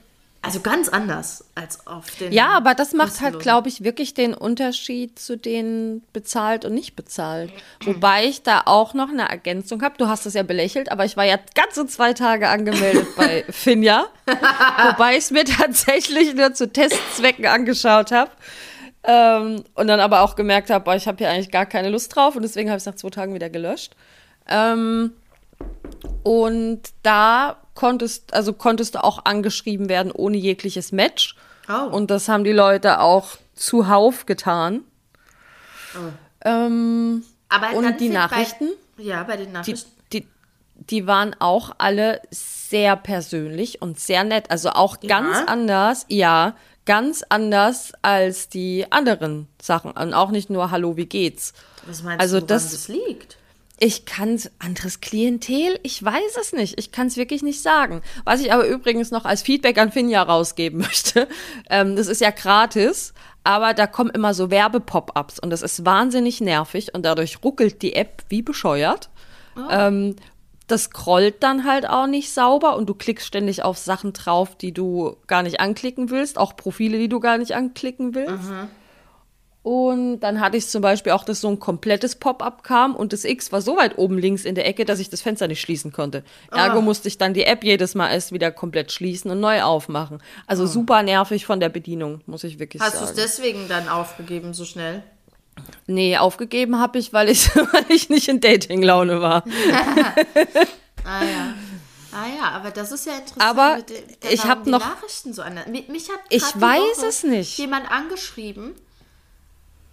[0.48, 2.32] also ganz anders als auf den.
[2.32, 6.96] Ja, aber das macht halt, glaube ich, wirklich den Unterschied zu den bezahlt und nicht
[6.96, 7.52] bezahlt.
[7.84, 9.96] Wobei ich da auch noch eine Ergänzung habe.
[9.98, 14.06] Du hast es ja belächelt, aber ich war ja ganze zwei Tage angemeldet bei Finja.
[14.26, 18.32] wobei ich es mir tatsächlich nur zu Testzwecken angeschaut habe.
[19.04, 22.38] Ähm, und dann aber auch gemerkt habe, ich habe hier eigentlich gar keine Lust drauf
[22.38, 23.98] und deswegen habe ich es nach zwei Tagen wieder gelöscht.
[24.48, 25.12] Ähm,
[26.24, 31.36] und da konntest, also konntest du auch angeschrieben werden ohne jegliches Match.
[31.70, 31.96] Oh.
[31.96, 34.82] Und das haben die Leute auch zuhauf getan.
[35.96, 36.12] Oh.
[36.44, 38.70] Ähm, Aber und die Nachrichten?
[38.98, 39.90] Bei, ja, bei den Nachrichten.
[40.12, 40.28] Die, die,
[40.90, 44.50] die, waren auch alle sehr persönlich und sehr nett.
[44.50, 45.08] Also auch ja.
[45.08, 49.92] ganz anders, ja, ganz anders als die anderen Sachen.
[49.92, 51.54] Und auch nicht nur Hallo, wie geht's?
[51.86, 53.38] Was meinst also du, woran das, das liegt?
[53.80, 56.80] Ich kann anderes Klientel, ich weiß es nicht.
[56.80, 58.02] Ich kann es wirklich nicht sagen.
[58.26, 61.28] Was ich aber übrigens noch als Feedback an Finja rausgeben möchte,
[61.70, 63.14] ähm, das ist ja gratis,
[63.44, 67.96] aber da kommen immer so Werbepop-ups und das ist wahnsinnig nervig und dadurch ruckelt die
[67.96, 69.10] App wie bescheuert.
[69.56, 69.62] Oh.
[69.70, 70.16] Ähm,
[70.68, 74.74] das scrollt dann halt auch nicht sauber und du klickst ständig auf Sachen drauf, die
[74.74, 78.50] du gar nicht anklicken willst, auch Profile, die du gar nicht anklicken willst.
[78.50, 78.68] Mhm.
[79.68, 83.26] Und dann hatte ich zum Beispiel auch, dass so ein komplettes Pop-up kam und das
[83.26, 85.92] X war so weit oben links in der Ecke, dass ich das Fenster nicht schließen
[85.92, 86.24] konnte.
[86.52, 86.82] Ergo ah.
[86.82, 90.24] musste ich dann die App jedes Mal erst wieder komplett schließen und neu aufmachen.
[90.46, 90.68] Also ah.
[90.68, 93.08] super nervig von der Bedienung, muss ich wirklich Hast sagen.
[93.08, 95.04] Hast du es deswegen dann aufgegeben so schnell?
[95.86, 99.44] Nee, aufgegeben habe ich, weil ich, weil ich nicht in Dating-Laune war.
[101.04, 101.54] ah ja.
[102.14, 103.44] Ah ja, aber das ist ja interessant.
[103.44, 103.80] Aber
[104.30, 105.68] ich habe noch Nachrichten so anders.
[105.68, 107.58] Mich hat ich weiß es nicht.
[107.58, 108.76] Jemand angeschrieben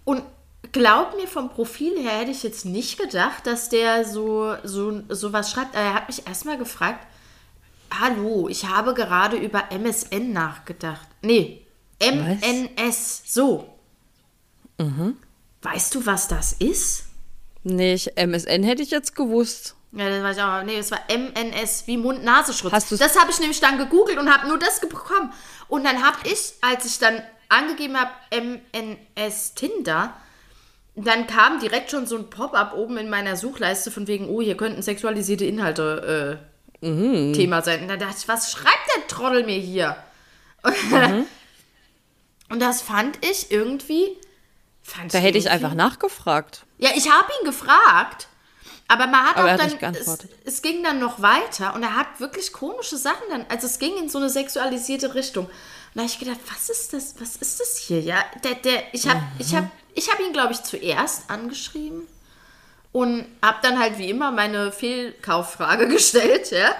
[0.05, 0.23] und
[0.71, 5.33] glaub mir, vom Profil her hätte ich jetzt nicht gedacht, dass der so, so, so
[5.33, 5.75] was schreibt.
[5.75, 7.05] Er hat mich erstmal gefragt,
[7.99, 11.07] hallo, ich habe gerade über MSN nachgedacht.
[11.21, 11.65] Nee,
[12.01, 13.77] MNS, so.
[14.77, 15.17] Mhm.
[15.61, 17.05] Weißt du, was das ist?
[17.63, 19.75] Nee, ich, MSN hätte ich jetzt gewusst.
[19.91, 20.63] Ja, das weiß ich auch.
[20.63, 22.89] Nee, es war MNS, wie Mund-Nasenschutz.
[22.89, 25.31] Das habe ich nämlich dann gegoogelt und habe nur das bekommen.
[25.67, 30.13] Und dann habe ich, als ich dann angegeben habe, MNS Tinder,
[30.95, 34.55] dann kam direkt schon so ein Pop-up oben in meiner Suchleiste von wegen, oh, hier
[34.55, 36.39] könnten sexualisierte Inhalte
[36.81, 37.33] äh, mhm.
[37.33, 37.81] Thema sein.
[37.81, 39.97] Und dann dachte ich, was schreibt der Trottel mir hier?
[40.63, 41.25] Mhm.
[42.49, 44.17] Und das fand ich irgendwie.
[44.81, 46.65] Fand Da hätte ich irgendwie- einfach nachgefragt.
[46.77, 48.27] Ja, ich habe ihn gefragt.
[48.87, 49.95] Aber man hat Aber er auch hat nicht dann.
[49.95, 53.45] Es, es ging dann noch weiter und er hat wirklich komische Sachen dann.
[53.49, 55.49] Also es ging in so eine sexualisierte Richtung.
[55.95, 57.15] Da habe ich gedacht, was ist das?
[57.19, 58.01] Was ist das hier?
[58.01, 62.03] Ja, der, der, ich habe ich hab, ich hab ihn, glaube ich, zuerst angeschrieben
[62.91, 66.75] und habe dann halt wie immer meine Fehlkauffrage gestellt, ja.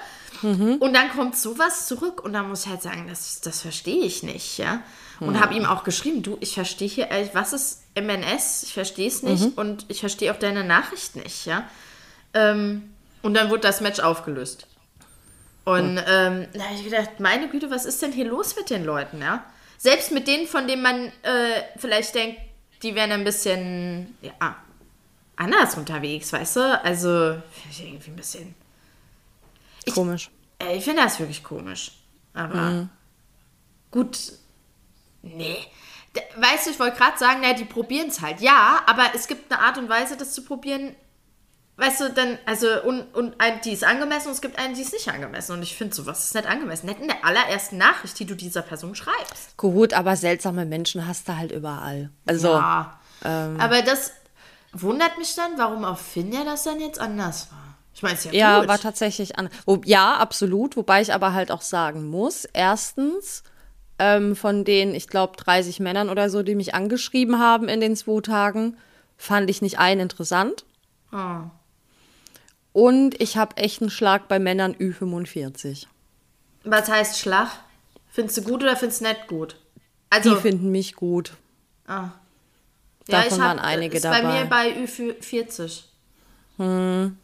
[0.80, 4.22] Und dann kommt sowas zurück und dann muss ich halt sagen, das, das verstehe ich
[4.22, 4.84] nicht, ja.
[5.22, 8.64] Und habe ihm auch geschrieben, du, ich verstehe hier, ehrlich, was ist MNS?
[8.64, 11.64] Ich verstehe es nicht und ich verstehe auch deine Nachricht nicht, ja.
[12.34, 14.68] Ähm, und dann wurde das Match aufgelöst.
[15.66, 18.86] Und ähm, da habe ich gedacht, meine Güte, was ist denn hier los mit den
[18.86, 19.44] Leuten, ja?
[19.78, 22.40] Selbst mit denen, von denen man äh, vielleicht denkt,
[22.84, 24.56] die wären ein bisschen, ja,
[25.36, 26.84] anders unterwegs, weißt du?
[26.84, 27.10] Also,
[27.52, 28.56] finde ich irgendwie ein bisschen.
[29.94, 30.30] Komisch.
[30.60, 31.92] Äh, Ich finde das wirklich komisch.
[32.34, 32.90] Aber
[33.92, 34.18] gut.
[35.22, 35.58] Nee.
[36.38, 38.40] Weißt du, ich wollte gerade sagen, naja, die probieren es halt.
[38.40, 40.96] Ja, aber es gibt eine Art und Weise, das zu probieren.
[41.78, 44.82] Weißt du, dann, also, und, und ein, die ist angemessen und es gibt eine, die
[44.82, 45.52] ist nicht angemessen.
[45.52, 46.86] Und ich finde, sowas ist nicht angemessen.
[46.86, 49.58] Nicht in der allerersten Nachricht, die du dieser Person schreibst.
[49.58, 52.12] Gut, aber seltsame Menschen hast du halt überall.
[52.26, 53.00] Also, Ja.
[53.24, 54.12] Aber das
[54.72, 57.76] wundert mich dann, warum auf Finja das dann jetzt anders war.
[57.94, 58.68] Ich meine, es ist ja, ja, gut.
[58.68, 59.50] war tatsächlich an.
[59.66, 60.76] Wo, ja, absolut.
[60.76, 63.44] Wobei ich aber halt auch sagen muss, erstens,
[64.00, 67.96] ähm, von den, ich glaube, 30 Männern oder so, die mich angeschrieben haben in den
[67.96, 68.78] zwei Tagen,
[69.18, 70.66] fand ich nicht einen interessant.
[71.12, 71.52] Ah.
[72.76, 75.86] Und ich habe echt einen Schlag bei Männern Ü45.
[76.66, 77.48] Was heißt Schlag?
[78.10, 79.56] Findest du gut oder findest du nicht gut?
[80.12, 81.32] Die Also, finden mich gut.
[81.88, 82.10] ah.
[83.08, 84.44] davon hab- waren einige ist bei dabei.
[84.44, 85.84] mir bei Ü40.
[86.58, 87.18] Hm.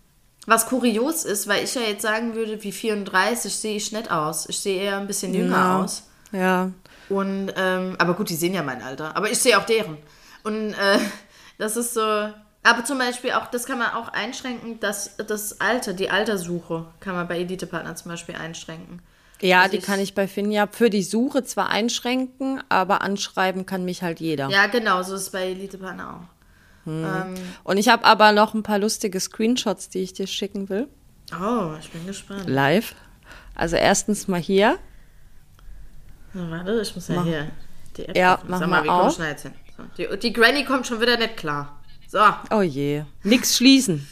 [0.48, 4.48] Was kurios ist, weil ich ja jetzt sagen würde, wie 34 sehe ich nicht aus.
[4.48, 5.84] Ich sehe eher ein bisschen jünger Ja.
[5.84, 6.04] aus.
[6.32, 6.72] Ja.
[7.10, 9.18] Und, ähm, aber gut, die sehen ja mein Alter.
[9.18, 9.98] Aber ich sehe auch deren.
[10.44, 10.98] Und äh,
[11.58, 12.30] das ist so.
[12.64, 17.16] Aber zum Beispiel auch, das kann man auch einschränken, dass das Alter, die Alterssuche, kann
[17.16, 19.02] man bei Elite-Partner zum Beispiel einschränken.
[19.42, 23.66] Ja, Also die ich- kann ich bei Finja für die Suche zwar einschränken, aber anschreiben
[23.66, 24.50] kann mich halt jeder.
[24.50, 26.88] Ja, genau, so ist es bei Elite-Partner auch.
[26.88, 30.88] Ähm, Und ich habe aber noch ein paar lustige Screenshots, die ich dir schicken will.
[31.34, 32.48] oh, ich bin gespannt.
[32.48, 32.94] Live.
[33.56, 34.78] Also erstens mal hier.
[36.34, 37.52] Na, warte, ich muss ja hier
[37.98, 38.50] die App Ja, öffnen.
[38.52, 39.20] mach Sag mal auf.
[39.20, 39.36] wir?
[39.36, 41.81] So, die, die Granny kommt schon wieder nicht klar.
[42.12, 42.20] So,
[42.50, 43.04] Oh je.
[43.24, 44.06] Nix schließen.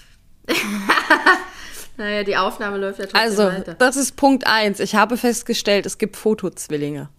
[1.97, 3.73] naja, die Aufnahme läuft ja trotzdem Also, weiter.
[3.73, 4.79] das ist Punkt eins.
[4.79, 7.09] Ich habe festgestellt, es gibt Fotozwillinge.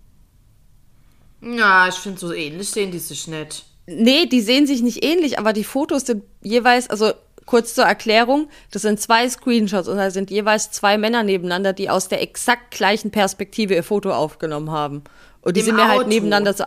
[1.42, 3.66] Ja, ich finde, so ähnlich sehen die sich nicht.
[3.86, 7.12] Nee, die sehen sich nicht ähnlich, aber die Fotos sind jeweils, also
[7.44, 11.90] kurz zur Erklärung, das sind zwei Screenshots und da sind jeweils zwei Männer nebeneinander, die
[11.90, 15.04] aus der exakt gleichen Perspektive ihr Foto aufgenommen haben.
[15.42, 16.64] Und die Im sind mir halt nebeneinander so.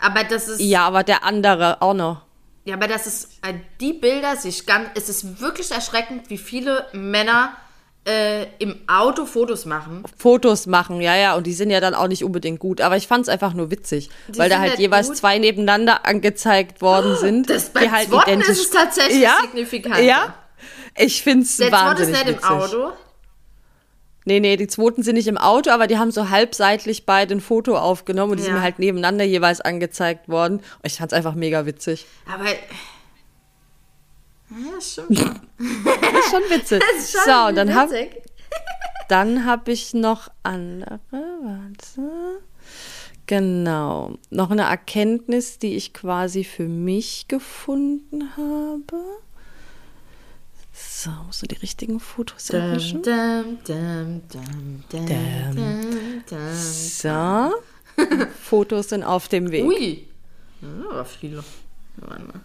[0.00, 0.60] Aber das ist.
[0.60, 2.23] Ja, aber der andere auch noch.
[2.64, 3.28] Ja, aber das ist.
[3.42, 4.88] äh, Die Bilder sich ganz.
[4.94, 7.54] Es ist wirklich erschreckend, wie viele Männer
[8.06, 10.02] äh, im Auto Fotos machen.
[10.16, 12.80] Fotos machen, ja, ja, und die sind ja dann auch nicht unbedingt gut.
[12.80, 15.16] Aber ich fand es einfach nur witzig, weil da halt halt jeweils gut.
[15.18, 17.48] zwei nebeneinander angezeigt worden sind.
[17.50, 20.00] Das, die bei halt Zwotten identisch ist es tatsächlich ja, signifikant.
[20.00, 20.34] Ja,
[20.96, 22.50] ich finde es Der zweite ist wahnsinnig nicht im witzig.
[22.50, 22.92] Auto.
[24.26, 27.40] Nee, nee, die zweiten sind nicht im Auto, aber die haben so halbseitlich beide ein
[27.40, 28.58] Foto aufgenommen und die sind Ja.
[28.58, 30.56] mir halt nebeneinander jeweils angezeigt worden.
[30.58, 32.06] Und ich fand es einfach mega witzig.
[32.32, 32.44] Aber.
[34.50, 35.08] Ja, schon.
[35.58, 36.82] Das ist schon witzig.
[36.94, 37.94] Das ist schon so, und dann habe
[39.08, 41.00] dann hab ich noch andere.
[41.10, 42.40] Warte.
[43.26, 44.12] Genau.
[44.30, 49.02] Noch eine Erkenntnis, die ich quasi für mich gefunden habe.
[50.76, 53.02] So, musst du die richtigen Fotos erwischen?
[56.52, 57.54] So.
[58.42, 59.64] Fotos sind auf dem Weg.
[59.64, 60.08] Ui.
[60.90, 61.44] Aber viele.
[61.98, 62.40] Warte mal.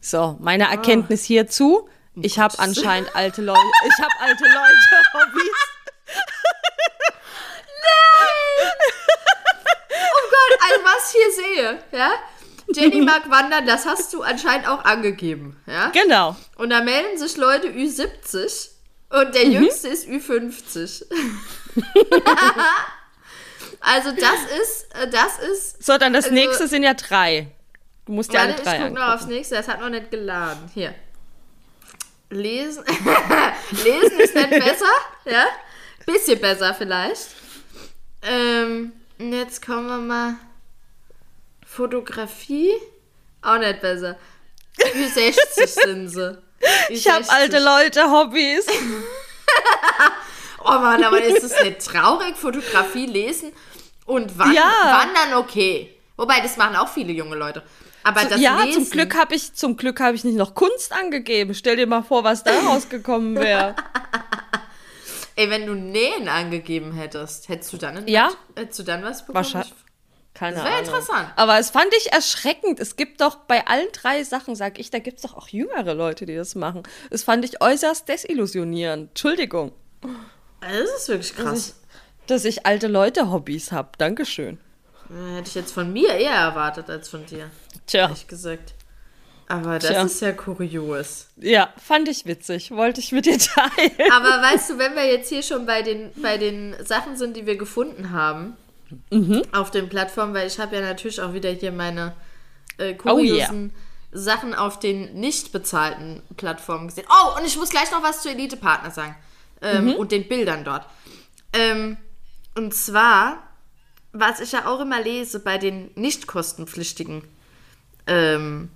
[0.00, 1.88] So, meine Erkenntnis hierzu.
[2.20, 3.60] Ich habe anscheinend alte Leute.
[3.84, 4.76] Ich habe alte Leute
[5.14, 5.58] Hobbys.
[9.90, 12.10] Oh Gott, also was ich hier sehe, ja?
[12.74, 15.88] Jenny mag wandern, das hast du anscheinend auch angegeben, ja?
[15.90, 16.36] Genau.
[16.56, 18.68] Und da melden sich Leute Ü70
[19.10, 21.04] und der jüngste ist Ü50.
[23.80, 27.48] also das ist, äh, das ist, So, dann das Also- nächste sind ja drei.
[28.06, 30.70] Du musst ja alle ich drei guck noch aufs nächste, das hat noch nicht geladen.
[30.74, 30.94] Hier.
[32.30, 32.84] Lesen,
[33.84, 34.84] lesen ist nicht besser,
[35.24, 35.44] ja?
[36.04, 37.28] Bisschen besser vielleicht.
[38.22, 40.34] Ähm, und jetzt kommen wir mal.
[41.78, 42.72] Fotografie,
[43.40, 44.16] auch nicht besser.
[44.80, 46.36] Ü60 sind sie.
[46.88, 48.66] Ich habe alte Leute Hobbys.
[50.64, 52.36] Oh Mann, aber ist das nicht traurig?
[52.36, 53.52] Fotografie lesen
[54.06, 55.02] und wandern, Ja.
[55.04, 55.94] wandern okay.
[56.16, 57.62] Wobei, das machen auch viele junge Leute.
[58.02, 60.92] Aber das ja, Lesen, zum Glück habe ich, zum Glück habe ich nicht noch Kunst
[60.92, 61.54] angegeben.
[61.54, 63.76] Stell dir mal vor, was da rausgekommen wäre.
[65.36, 68.30] Ey, wenn du Nähen angegeben hättest, hättest du dann, Ja.
[68.56, 69.36] hättest du dann was bekommen?
[69.44, 69.72] Wahrscheinlich.
[70.38, 70.78] Keine Das Ahnung.
[70.78, 71.28] interessant.
[71.36, 72.78] Aber es fand ich erschreckend.
[72.78, 75.94] Es gibt doch bei allen drei Sachen, sag ich, da gibt es doch auch jüngere
[75.94, 76.84] Leute, die das machen.
[77.10, 79.08] Das fand ich äußerst desillusionierend.
[79.10, 79.72] Entschuldigung,
[80.60, 81.80] Also, Das ist wirklich krass.
[82.28, 83.88] dass ich alte Leute Hobbys habe.
[83.98, 84.58] Dankeschön.
[85.34, 87.50] Hätte ich jetzt von mir eher erwartet als von dir,
[87.86, 88.74] Tja, ehrlich gesagt.
[89.48, 90.02] Aber das Tja.
[90.02, 91.28] ist ja kurios.
[91.38, 92.70] ja, fand ich witzig.
[92.70, 94.12] Wollte ich mit dir teilen.
[94.12, 97.46] Aber weißt du, wenn wir jetzt hier schon bei den, bei den Sachen sind, die
[97.46, 98.56] wir gefunden haben,
[99.10, 99.42] Mhm.
[99.52, 102.14] auf den Plattformen, weil ich habe ja natürlich auch wieder hier meine
[102.78, 102.96] äh, Oh yeah.
[102.96, 103.72] kuriosen
[104.12, 107.06] Sachen auf den nicht bezahlten Plattformen gesehen.
[107.10, 109.16] Oh, und ich muss gleich noch was zu Elite Partner sagen.
[109.60, 109.92] Ähm, Mhm.
[109.94, 110.86] Und den Bildern dort.
[111.52, 111.96] Ähm,
[112.56, 113.42] und zwar,
[114.12, 117.22] was ich ja auch immer lese bei den nicht kostenpflichtigen
[118.06, 118.70] ähm,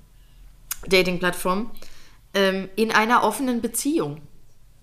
[0.87, 1.71] Dating-Plattformen,
[2.35, 4.21] ähm, in einer offenen Beziehung.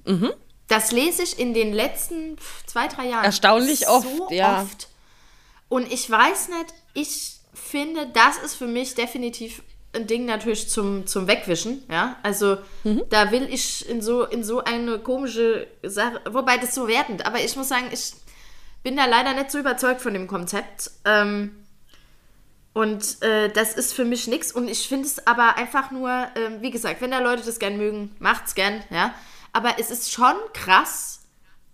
[0.05, 0.31] Mhm.
[0.67, 2.37] Das lese ich in den letzten
[2.67, 3.25] zwei, drei Jahren.
[3.25, 4.61] Erstaunlich so oft, ja.
[4.61, 4.88] oft.
[5.69, 9.61] Und ich weiß nicht, ich finde, das ist für mich definitiv
[9.93, 12.17] ein Ding natürlich zum, zum Wegwischen, ja.
[12.23, 13.03] Also Mhm.
[13.09, 17.39] da will ich in so, in so eine komische Sache, wobei das so wertend, aber
[17.39, 18.13] ich muss sagen, ich
[18.83, 20.91] bin da leider nicht so überzeugt von dem Konzept.
[21.05, 21.55] Ähm,
[22.73, 24.51] und äh, das ist für mich nichts.
[24.51, 27.77] Und ich finde es aber einfach nur, ähm, wie gesagt, wenn da Leute das gern
[27.77, 29.13] mögen, macht's gern, ja.
[29.51, 31.21] Aber es ist schon krass,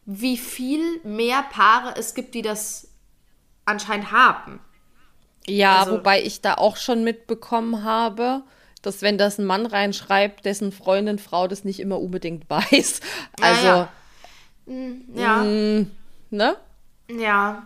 [0.05, 2.87] wie viel mehr Paare es gibt, die das
[3.65, 4.59] anscheinend haben.
[5.47, 8.43] Ja, Also- wobei ich da auch schon mitbekommen habe,
[8.81, 12.99] dass wenn das ein Mann reinschreibt, dessen Freundin, Frau das nicht immer unbedingt weiß.
[13.41, 13.89] Also, ja.
[15.15, 16.57] Ja, ne?
[17.09, 17.65] ja.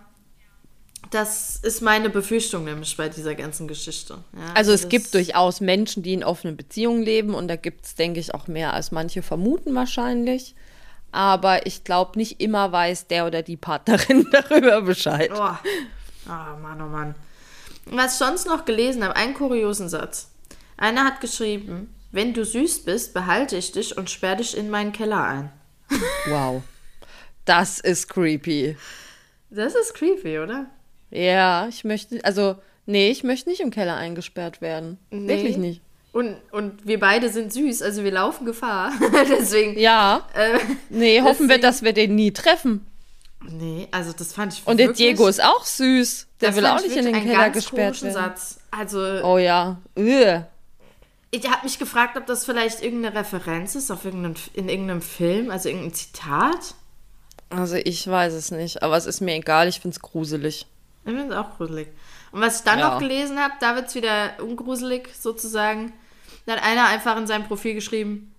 [1.12, 4.20] Das ist meine Befürchtung nämlich bei dieser ganzen Geschichte.
[4.34, 7.96] Ja, Also es gibt durchaus Menschen, die in offenen Beziehungen leben und da gibt es,
[7.96, 10.54] denke ich, auch mehr als manche vermuten wahrscheinlich.
[11.12, 15.32] Aber ich glaube, nicht immer weiß der oder die Partnerin darüber Bescheid.
[15.34, 15.56] Oh.
[16.28, 17.16] oh Mann, oh Mann.
[17.86, 20.30] Was ich sonst noch gelesen habe, einen kuriosen Satz.
[20.78, 24.92] Einer hat geschrieben, wenn du süß bist, behalte ich dich und sperr dich in meinen
[24.92, 25.52] Keller ein.
[26.28, 26.62] Wow.
[27.46, 28.78] Das ist creepy.
[29.50, 30.68] Das ist creepy, oder?
[31.10, 35.00] Ja, ich möchte, also, nee, ich möchte nicht im Keller eingesperrt werden.
[35.10, 35.82] Wirklich nicht.
[36.20, 38.92] Und, und wir beide sind süß, also wir laufen Gefahr.
[39.30, 39.80] Deswegen.
[39.80, 40.28] Ja.
[40.34, 42.86] Äh, Nee, hoffen wir, deswegen- dass wir den nie treffen.
[43.42, 46.28] nee, also das fand ich Und der Diego ist auch süß.
[46.42, 48.14] Der will auch ich nicht in den Keller gesperrt werden.
[48.14, 48.60] Satz.
[48.72, 49.78] Also, Oh ja.
[49.98, 50.44] Ugh.
[51.32, 55.52] ich habe mich gefragt, ob das vielleicht irgendeine Referenz ist auf irgendeinen, in irgendeinem Film,
[55.52, 56.74] also irgendein Zitat.
[57.50, 60.66] Also ich weiß es nicht, aber es ist mir egal, ich find's gruselig.
[61.06, 61.88] Ich finde es auch gruselig.
[62.34, 62.90] Und was ich dann Ja.
[62.92, 65.94] noch gelesen habe, da wird es wieder ungruselig sozusagen.
[66.50, 68.34] Da hat einer einfach in seinem Profil geschrieben,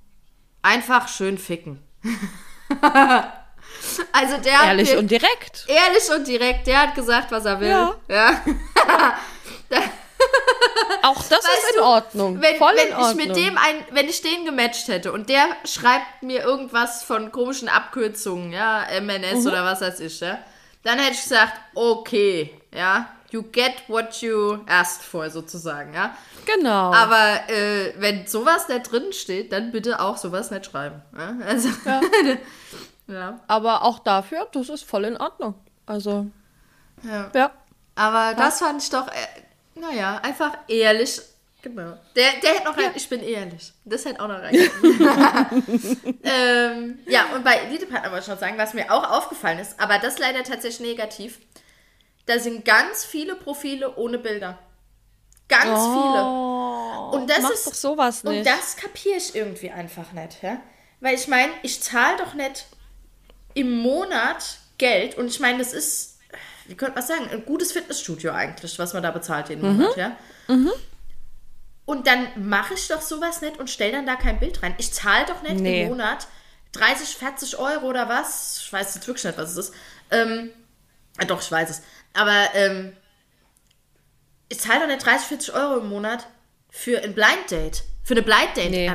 [0.62, 1.80] einfach schön ficken.
[4.12, 5.64] also der hat Ehrlich mir- und direkt.
[5.68, 7.68] ehrlich und direkt, der hat gesagt, was er will.
[7.68, 7.94] Ja.
[8.08, 8.42] ja.
[11.02, 12.40] Auch das ist in Ordnung.
[12.42, 13.26] Wenn, Voll wenn in ich Ordnung.
[13.28, 17.68] mit dem ein, wenn ich den gematcht hätte und der schreibt mir irgendwas von komischen
[17.68, 19.46] Abkürzungen, ja, MNS Mhm.
[19.46, 20.38] oder was weiß ich, ja,
[20.82, 26.16] dann hätte ich gesagt, okay, ja, you get what you asked for, sozusagen, ja.
[26.46, 26.92] Genau.
[26.92, 31.02] Aber äh, wenn sowas da drin steht, dann bitte auch sowas nicht schreiben.
[31.16, 31.36] Ja?
[31.46, 31.68] Also,
[33.06, 33.40] ja.
[33.46, 35.54] Aber auch dafür, das ist voll in Ordnung.
[35.86, 36.26] Also,
[37.02, 37.30] ja.
[37.34, 37.50] ja.
[37.94, 41.20] Aber das fand ich doch, äh, naja, einfach ehrlich.
[41.62, 41.92] Genau.
[42.16, 43.72] Der, der hätte noch rein, ich bin ehrlich.
[43.84, 44.54] Das hätte auch noch rein.
[46.22, 49.98] ähm, ja, und bei Elite-Partner wollte ich noch sagen, was mir auch aufgefallen ist, aber
[49.98, 51.38] das leider tatsächlich negativ,
[52.30, 54.58] da sind ganz viele Profile ohne Bilder.
[55.48, 56.24] Ganz viele.
[57.12, 58.46] Und das ist doch sowas Und nicht.
[58.46, 60.60] das kapiere ich irgendwie einfach nicht, ja?
[61.00, 62.66] Weil ich meine, ich zahle doch nicht
[63.54, 66.18] im Monat Geld und ich meine, das ist,
[66.66, 70.16] wie könnte man sagen, ein gutes Fitnessstudio eigentlich, was man da bezahlt jeden Monat, ja?
[71.84, 74.74] Und dann mache ich doch sowas nicht und stelle dann da kein Bild rein.
[74.78, 75.82] Ich zahle doch nicht Nee.
[75.82, 76.28] im Monat
[76.72, 78.60] 30, 40 Euro oder was.
[78.62, 79.74] Ich weiß jetzt wirklich nicht, was es ist.
[80.12, 80.50] Ähm,
[81.18, 81.82] äh, doch, ich weiß es.
[82.14, 82.96] Aber ähm,
[84.48, 86.26] ich zahle doch nicht 30, 40 Euro im Monat
[86.70, 87.82] für ein Blind Date.
[88.04, 88.70] Für eine Blind Date.
[88.70, 88.92] Nee.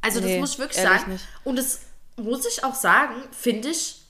[0.00, 1.12] Also das Nee, muss ich wirklich sagen.
[1.12, 1.24] nicht.
[1.44, 1.80] Und das
[2.16, 4.02] muss ich auch sagen, finde ich,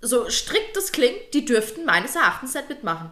[0.00, 3.10] so strikt das klingt, die dürften meines Erachtens nicht mitmachen.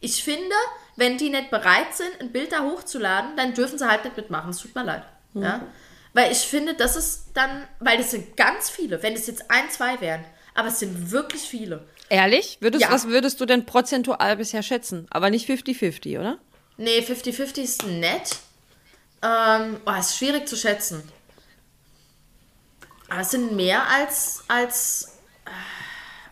[0.00, 0.54] Ich finde,
[0.96, 4.50] wenn die nicht bereit sind, ein Bild da hochzuladen, dann dürfen sie halt nicht mitmachen.
[4.50, 5.04] Es tut mir leid.
[5.34, 5.42] Hm.
[5.42, 5.60] Ja?
[6.12, 9.70] Weil ich finde, das ist dann, weil das sind ganz viele, wenn es jetzt ein,
[9.70, 11.86] zwei wären, aber es sind wirklich viele.
[12.12, 12.58] Ehrlich?
[12.60, 12.90] Würdest, Ja.
[12.90, 15.06] Was würdest du denn prozentual bisher schätzen?
[15.08, 16.36] Aber nicht 50-50, oder?
[16.76, 18.36] Nee, 50-50 ist nett.
[19.22, 21.02] Ähm, oh, ist schwierig zu schätzen.
[23.08, 24.44] Aber es sind mehr als.
[24.46, 25.50] als äh,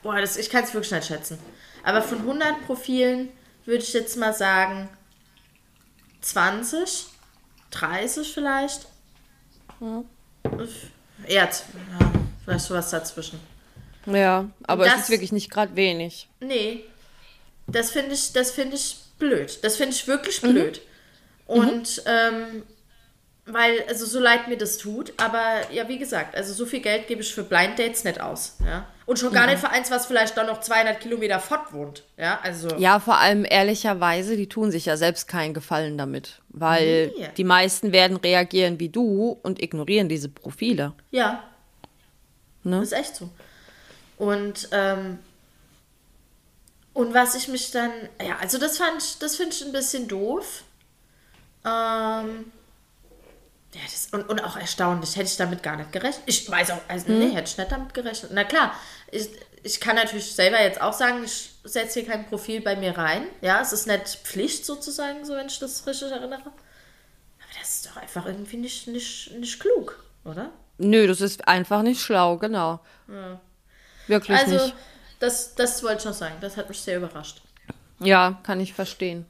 [0.02, 1.38] boah, das, ich kann es wirklich nicht schätzen.
[1.82, 3.30] Aber von 100 Profilen
[3.64, 4.90] würde ich jetzt mal sagen
[6.20, 7.06] 20,
[7.70, 8.86] 30 vielleicht.
[11.26, 12.12] Eher, ja,
[12.44, 13.40] vielleicht sowas dazwischen.
[14.06, 16.28] Ja, aber das, es ist wirklich nicht gerade wenig.
[16.40, 16.84] Nee.
[17.66, 19.58] Das finde ich, das finde ich blöd.
[19.62, 20.52] Das finde ich wirklich mhm.
[20.52, 20.82] blöd.
[21.48, 21.54] Mhm.
[21.54, 22.02] Und mhm.
[22.06, 22.62] ähm,
[23.46, 27.06] weil, also so leid mir das tut, aber ja, wie gesagt, also so viel Geld
[27.06, 28.56] gebe ich für Blind Dates nicht aus.
[28.64, 28.86] Ja?
[29.06, 29.50] Und schon gar mhm.
[29.50, 32.04] nicht für eins, was vielleicht dann noch 200 Kilometer fort wohnt.
[32.16, 32.68] Ja, also.
[32.76, 36.40] Ja, vor allem ehrlicherweise, die tun sich ja selbst keinen Gefallen damit.
[36.48, 37.28] Weil nee.
[37.36, 40.92] die meisten werden reagieren wie du und ignorieren diese Profile.
[41.10, 41.42] Ja.
[42.62, 42.78] Ne?
[42.80, 43.30] Das ist echt so.
[44.20, 45.18] Und, ähm,
[46.92, 47.90] und was ich mich dann,
[48.22, 50.62] ja, also das fand ich, das finde ich ein bisschen doof.
[51.64, 52.52] Ähm,
[53.72, 56.22] ja, das, und, und auch erstaunlich, hätte ich damit gar nicht gerechnet.
[56.26, 57.18] Ich weiß auch, also, hm.
[57.18, 58.30] nee, hätte ich nicht damit gerechnet.
[58.34, 58.74] Na klar,
[59.10, 59.30] ich,
[59.62, 63.26] ich kann natürlich selber jetzt auch sagen, ich setze hier kein Profil bei mir rein.
[63.40, 66.42] Ja, es ist nicht Pflicht sozusagen, so wenn ich das richtig erinnere.
[66.42, 70.50] Aber das ist doch einfach irgendwie nicht, nicht, nicht klug, oder?
[70.76, 72.80] Nö, das ist einfach nicht schlau, genau.
[73.08, 73.40] Ja.
[74.10, 74.74] Wirklich also, nicht.
[75.18, 76.34] Das, das wollte ich noch sagen.
[76.40, 77.42] Das hat mich sehr überrascht.
[77.98, 79.26] Ja, kann ich verstehen.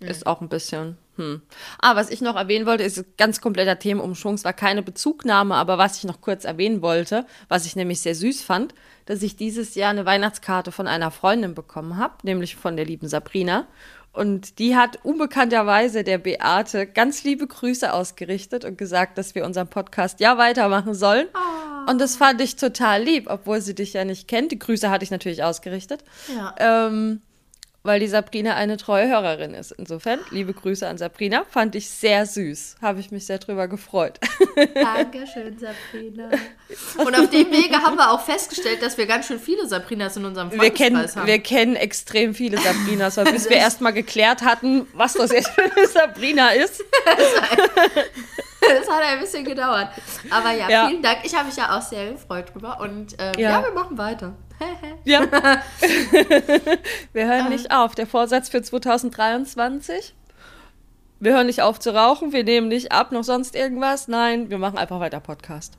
[0.00, 0.08] Hm.
[0.08, 1.42] Ist auch ein bisschen hm.
[1.80, 4.34] Ah, was ich noch erwähnen wollte, ist ganz kompletter Themenumschwung.
[4.34, 8.16] Es war keine Bezugnahme, aber was ich noch kurz erwähnen wollte, was ich nämlich sehr
[8.16, 8.74] süß fand,
[9.06, 13.06] dass ich dieses Jahr eine Weihnachtskarte von einer Freundin bekommen habe, nämlich von der lieben
[13.06, 13.68] Sabrina.
[14.12, 19.68] Und die hat unbekannterweise der Beate ganz liebe Grüße ausgerichtet und gesagt, dass wir unseren
[19.68, 21.26] Podcast ja weitermachen sollen.
[21.34, 21.73] Oh.
[21.86, 24.52] Und das fand ich total lieb, obwohl sie dich ja nicht kennt.
[24.52, 26.04] Die Grüße hatte ich natürlich ausgerichtet.
[26.34, 26.54] Ja.
[26.58, 27.20] Ähm,
[27.84, 29.70] weil die Sabrina eine treue Hörerin ist.
[29.72, 32.76] Insofern, liebe Grüße an Sabrina, fand ich sehr süß.
[32.80, 34.18] Habe ich mich sehr drüber gefreut.
[34.74, 36.30] Dankeschön, Sabrina.
[36.96, 40.24] Und auf dem Wege haben wir auch festgestellt, dass wir ganz schön viele Sabrinas in
[40.24, 41.26] unserem Freundeskreis wir kennen, haben.
[41.26, 45.64] Wir kennen extrem viele Sabrinas, weil bis wir erstmal geklärt hatten, was das jetzt für
[45.64, 46.82] eine Sabrina ist.
[48.78, 49.88] das hat ein bisschen gedauert.
[50.30, 51.18] Aber ja, ja, vielen Dank.
[51.24, 52.80] Ich habe mich ja auch sehr gefreut drüber.
[52.80, 53.50] Und äh, ja.
[53.50, 54.34] ja, wir machen weiter.
[55.04, 55.20] ja.
[57.12, 57.94] wir hören nicht auf.
[57.94, 60.14] Der Vorsatz für 2023.
[61.20, 64.08] Wir hören nicht auf zu rauchen, wir nehmen nicht ab, noch sonst irgendwas.
[64.08, 65.78] Nein, wir machen einfach weiter Podcast.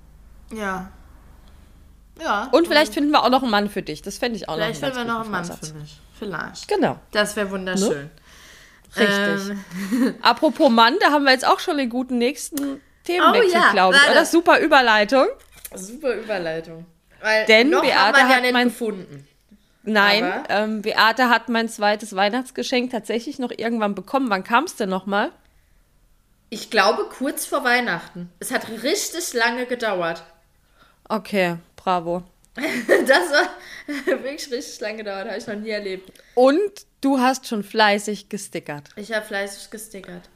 [0.51, 0.89] Ja.
[2.19, 2.49] Ja.
[2.51, 4.01] Und vielleicht finden wir auch noch einen Mann für dich.
[4.01, 5.99] Das fände ich auch vielleicht noch Vielleicht finden wir noch einen Mann für mich.
[6.17, 6.67] Vielleicht.
[6.67, 6.97] Genau.
[7.11, 8.03] Das wäre wunderschön.
[8.03, 8.09] Ne?
[8.97, 9.57] Richtig.
[9.91, 10.15] Ähm.
[10.21, 13.71] Apropos Mann, da haben wir jetzt auch schon den guten nächsten Themenwechsel, oh, ja.
[13.71, 14.11] glaube ich.
[14.11, 14.25] Oder?
[14.25, 15.27] Super Überleitung.
[15.73, 16.85] Super Überleitung.
[17.21, 19.27] Weil Denn noch Beate hat, ja hat mein gefunden.
[19.83, 24.29] Nein, ähm, Beate hat mein zweites Weihnachtsgeschenk tatsächlich noch irgendwann bekommen.
[24.29, 25.31] Wann kam es denn nochmal?
[26.49, 28.31] Ich glaube kurz vor Weihnachten.
[28.39, 30.23] Es hat richtig lange gedauert.
[31.07, 32.23] Okay, bravo.
[33.07, 33.49] das war
[34.05, 36.11] wirklich richtig lange gedauert, habe ich noch nie erlebt.
[36.35, 38.89] Und du hast schon fleißig gestickert.
[38.95, 40.29] Ich habe fleißig gestickert.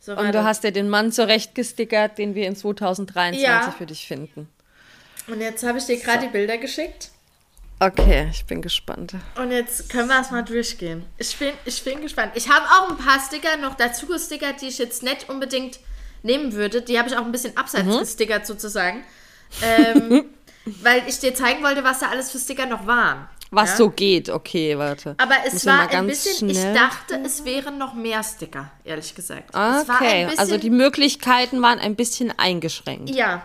[0.00, 3.70] So Und du hast dir den Mann zurecht gestickert, den wir in 2023 ja.
[3.76, 4.48] für dich finden.
[5.26, 6.26] Und jetzt habe ich dir gerade so.
[6.26, 7.10] die Bilder geschickt.
[7.80, 9.14] Okay, ich bin gespannt.
[9.36, 11.04] Und jetzt können wir es mal durchgehen.
[11.16, 12.32] Ich bin, ich bin gespannt.
[12.34, 15.78] Ich habe auch ein paar Sticker noch dazu gestickert, die ich jetzt nicht unbedingt
[16.22, 16.82] nehmen würde.
[16.82, 17.98] Die habe ich auch ein bisschen abseits mhm.
[18.00, 19.04] gestickert sozusagen.
[19.62, 20.24] Ähm,
[20.82, 23.28] weil ich dir zeigen wollte, was da alles für Sticker noch waren.
[23.50, 23.76] Was ja?
[23.76, 25.14] so geht, okay, warte.
[25.16, 26.74] Aber es Muss war ein bisschen, schnell.
[26.74, 29.54] ich dachte, es wären noch mehr Sticker, ehrlich gesagt.
[29.54, 33.08] Okay, bisschen, also die Möglichkeiten waren ein bisschen eingeschränkt.
[33.08, 33.42] Ja,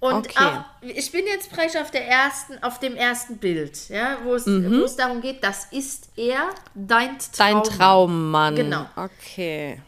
[0.00, 0.38] und okay.
[0.38, 4.46] auch, ich bin jetzt praktisch auf der ersten, auf dem ersten Bild, ja, wo es,
[4.46, 4.80] mhm.
[4.80, 7.62] wo es darum geht, das ist er, dein Traum.
[7.62, 8.56] Dein Traummann.
[8.56, 8.86] Genau.
[8.94, 9.80] Okay.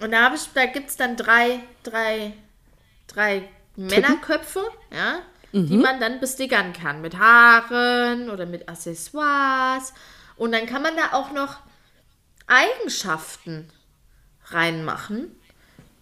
[0.00, 2.34] Und da ich, da gibt es dann drei, drei,
[3.06, 4.62] drei Männerköpfe,
[4.92, 5.20] ja,
[5.52, 5.66] mhm.
[5.66, 7.00] die man dann bestickern kann.
[7.00, 9.92] Mit Haaren oder mit Accessoires.
[10.36, 11.58] Und dann kann man da auch noch
[12.46, 13.68] Eigenschaften
[14.46, 15.34] reinmachen.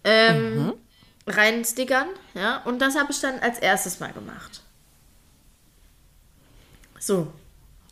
[0.03, 0.73] Ähm, mhm
[1.27, 4.61] reinstickern, ja, und das habe ich dann als erstes mal gemacht.
[6.99, 7.31] So,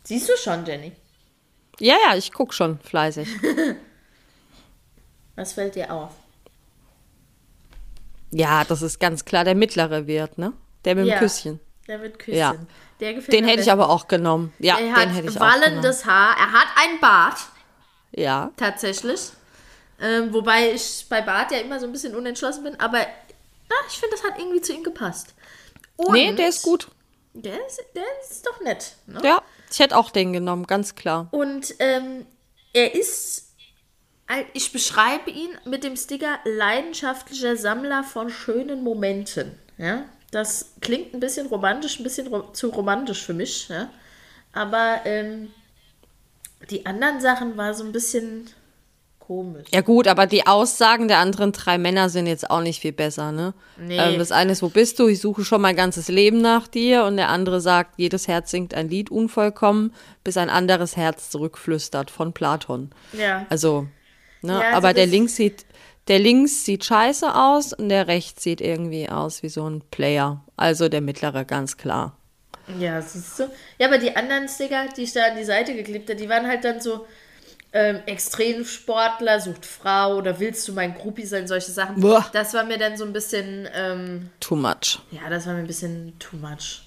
[0.04, 0.92] siehst du schon, Jenny?
[1.78, 3.28] Ja, ja, ich gucke schon fleißig.
[5.36, 6.12] Was fällt dir auf?
[8.30, 10.52] Ja, das ist ganz klar der mittlere Wert, ne?
[10.84, 11.60] Der mit dem ja, Küsschen.
[11.88, 12.36] Der mit Küsschen.
[12.36, 12.54] Ja.
[13.00, 14.52] den hätte ich aber auch genommen.
[14.58, 16.36] Ja, er den hätte ich auch wallendes Haar.
[16.38, 17.38] Er hat ein Bart.
[18.12, 18.50] Ja.
[18.56, 19.30] Tatsächlich.
[20.00, 23.98] Ähm, wobei ich bei Bart ja immer so ein bisschen unentschlossen bin, aber na, ich
[23.98, 25.34] finde, das hat irgendwie zu ihm gepasst.
[25.96, 26.88] Und nee, der ist gut.
[27.34, 28.94] Der ist, der ist doch nett.
[29.06, 29.20] Ne?
[29.22, 31.28] Ja, ich hätte auch den genommen, ganz klar.
[31.30, 32.26] Und ähm,
[32.72, 33.49] er ist
[34.52, 39.52] ich beschreibe ihn mit dem Sticker leidenschaftlicher Sammler von schönen Momenten.
[39.78, 43.68] Ja, das klingt ein bisschen romantisch, ein bisschen ro zu romantisch für mich.
[43.68, 43.90] Ja,
[44.52, 45.50] aber ähm,
[46.70, 48.50] die anderen Sachen war so ein bisschen
[49.30, 49.68] komisch.
[49.72, 53.30] Ja gut, aber die Aussagen der anderen drei Männer sind jetzt auch nicht viel besser,
[53.30, 53.54] ne?
[53.78, 53.96] Nee.
[53.96, 55.06] Ähm, das eine ist, wo bist du?
[55.06, 57.04] Ich suche schon mein ganzes Leben nach dir.
[57.04, 62.10] Und der andere sagt, jedes Herz singt ein Lied unvollkommen, bis ein anderes Herz zurückflüstert
[62.10, 62.90] von Platon.
[63.12, 63.46] Ja.
[63.50, 63.86] Also,
[64.42, 64.52] ne?
[64.54, 65.64] Ja, also aber der links sieht,
[66.08, 70.44] der links sieht scheiße aus und der rechts sieht irgendwie aus wie so ein Player.
[70.56, 72.16] Also der mittlere, ganz klar.
[72.78, 73.50] Ja, siehst du.
[73.78, 76.46] Ja, aber die anderen Sticker, die ich da an die Seite geklebt habe, die waren
[76.46, 77.06] halt dann so
[77.72, 82.00] ähm, Extremsportler, sucht Frau oder willst du mein Groupie sein, solche Sachen.
[82.00, 82.26] Boah.
[82.32, 85.00] Das war mir dann so ein bisschen, ähm, Too much.
[85.10, 86.82] ja, das war mir ein bisschen too much.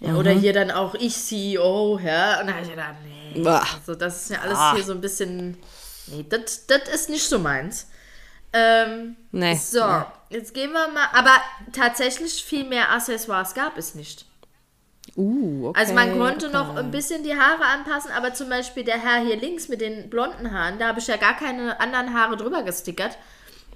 [0.00, 0.08] Mhm.
[0.08, 2.40] Ja, oder hier dann auch ich CEO, ja.
[2.40, 2.94] Und dann habe ich gedacht,
[3.34, 3.40] nee.
[3.42, 3.66] Bah.
[3.78, 4.74] Also das ist ja alles Ah.
[4.74, 5.56] hier so ein bisschen,
[6.08, 7.86] nee, das ist nicht so meins.
[8.52, 9.54] Ähm, Nee.
[9.54, 10.04] so, nee.
[10.30, 11.36] jetzt gehen wir mal, aber
[11.72, 14.26] tatsächlich viel mehr Accessoires gab es nicht.
[15.16, 15.80] Uh, okay.
[15.80, 16.56] Also man konnte okay.
[16.56, 20.08] noch ein bisschen die Haare anpassen, aber zum Beispiel der Herr hier links mit den
[20.10, 23.16] blonden Haaren, da habe ich ja gar keine anderen Haare drüber gestickert.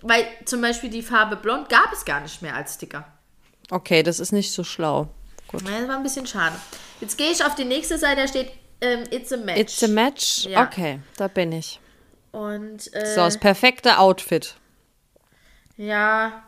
[0.02, 3.06] Weil zum Beispiel die Farbe blond gab es gar nicht mehr als Sticker.
[3.70, 5.08] Okay, das ist nicht so schlau.
[5.48, 5.62] Gut.
[5.62, 6.54] Ja, Das war ein bisschen schade.
[7.00, 8.50] Jetzt gehe ich auf die nächste Seite, da steht
[8.82, 9.58] ähm, It's a Match.
[9.58, 10.44] It's a match?
[10.44, 10.64] Ja.
[10.64, 11.80] Okay, da bin ich.
[12.34, 14.56] Und äh, So, das perfekte Outfit.
[15.76, 16.42] ja,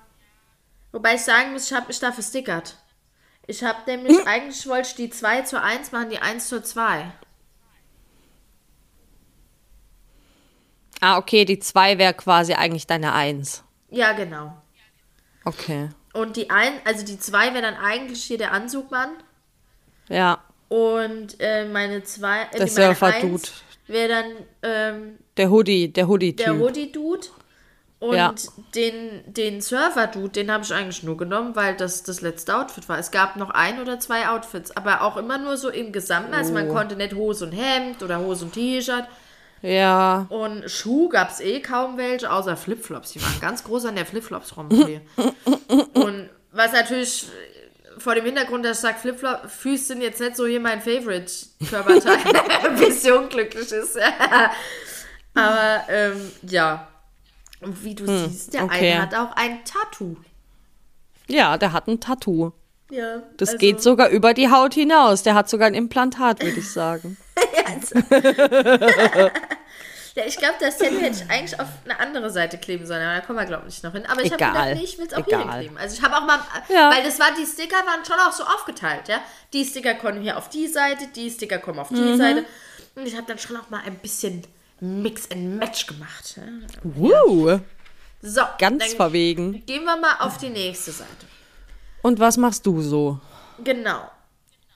[0.93, 2.77] wobei ich sagen muss, ich habe mich da verstickert.
[3.47, 4.27] Ich habe nämlich, Hm.
[4.27, 7.13] eigentlich wollte ich die 2 zu 1 machen, die 1 zu 2.
[11.01, 13.63] Ah, okay, die 2 wäre quasi eigentlich deine 1.
[13.91, 14.61] Ja, genau.
[15.45, 15.91] Okay.
[16.15, 19.11] Und die ein, also die 2 wäre dann eigentlich hier der Anzugmann.
[20.09, 23.35] Ja, Und äh, meine zwei, äh, Der die- meine Surfer-Dude.
[23.35, 23.53] Eins
[23.87, 24.33] wäre dann
[24.63, 26.45] ähm, der Hoodie, der Hoodie-Typ.
[26.47, 27.27] der Hoodie-Dude.
[27.99, 28.35] Und Ja.
[28.75, 32.99] den, den Surfer-Dude, den habe ich eigentlich nur genommen, weil das das letzte Outfit war.
[32.99, 36.35] Es gab noch ein oder zwei Outfits, aber auch immer nur so im Gesamten.
[36.35, 36.55] Also Oh.
[36.55, 39.05] man konnte nicht Hose und Hemd oder Hose und T-Shirt.
[39.63, 43.13] Ja, Und Schuh gab es eh kaum welche, außer Flipflops.
[43.13, 44.69] Die waren ganz groß an der Flipflops rum.
[45.95, 47.27] und was natürlich
[47.97, 52.19] vor dem Hintergrund, dass ich sage, Flipflop-Füße sind jetzt nicht so hier mein Favorite-Körperteil,
[52.79, 53.97] bis sie unglücklich ist.
[55.37, 56.89] Aber ähm, ja.
[57.61, 58.93] Und wie du siehst, der Hm, okay.
[58.93, 60.17] eine hat auch ein Tattoo.
[61.29, 62.53] ja, der hat ein Tattoo.
[62.91, 65.23] Ja, Das also- geht sogar über die Haut hinaus.
[65.23, 67.17] Der hat sogar ein Implantat, würde ich sagen.
[70.15, 73.21] Ja, ich glaube, das hätte ich eigentlich auf eine andere Seite kleben sollen, aber da
[73.21, 74.07] kommen wir, glaube ich, nicht noch hin.
[74.07, 75.59] Aber ich habe gedacht, nee, ich will es auch hier Egal.
[75.61, 75.77] kleben.
[75.77, 76.39] Also ich habe auch mal,
[76.71, 76.91] Ja.
[76.91, 79.21] weil das war, die Sticker waren schon auch so aufgeteilt, ja.
[79.53, 82.17] Die Sticker kommen hier auf die Seite, die Sticker kommen auf die Mhm.
[82.17, 82.47] Seite.
[82.95, 84.41] Und ich habe dann schon auch mal ein bisschen
[84.81, 86.37] Mix and Match gemacht.
[86.37, 86.43] Ja.
[86.83, 87.61] Woo,
[88.23, 89.65] So, ganz verwegen.
[89.67, 91.27] gehen wir mal auf die nächste Seite.
[92.03, 93.21] Und was machst du so?
[93.65, 94.11] Genau.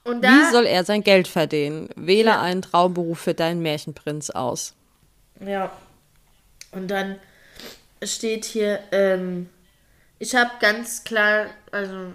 [0.04, 1.90] Und da, Wie soll er sein Geld verdienen?
[1.94, 4.74] Wähle einen Traumberuf für deinen Märchenprinz aus.
[5.44, 5.70] Ja.
[6.72, 7.16] Und dann
[8.02, 9.50] steht hier, ähm,
[10.18, 12.12] ich habe ganz klar, also,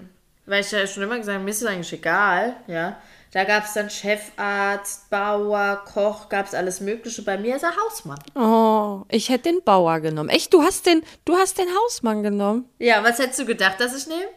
[0.48, 3.00] weil ich ja schon immer gesagt habe, mir ist es eigentlich egal, ja.
[3.36, 7.22] Da gab es dann Chefarzt, Bauer, Koch, gab es alles Mögliche.
[7.22, 8.18] Bei mir ist er Hausmann.
[8.34, 10.30] Oh, ich hätte den Bauer genommen.
[10.30, 12.70] Echt, du hast den, du hast den Hausmann genommen?
[12.80, 14.30] Ja, was hättest du gedacht, dass ich nehme?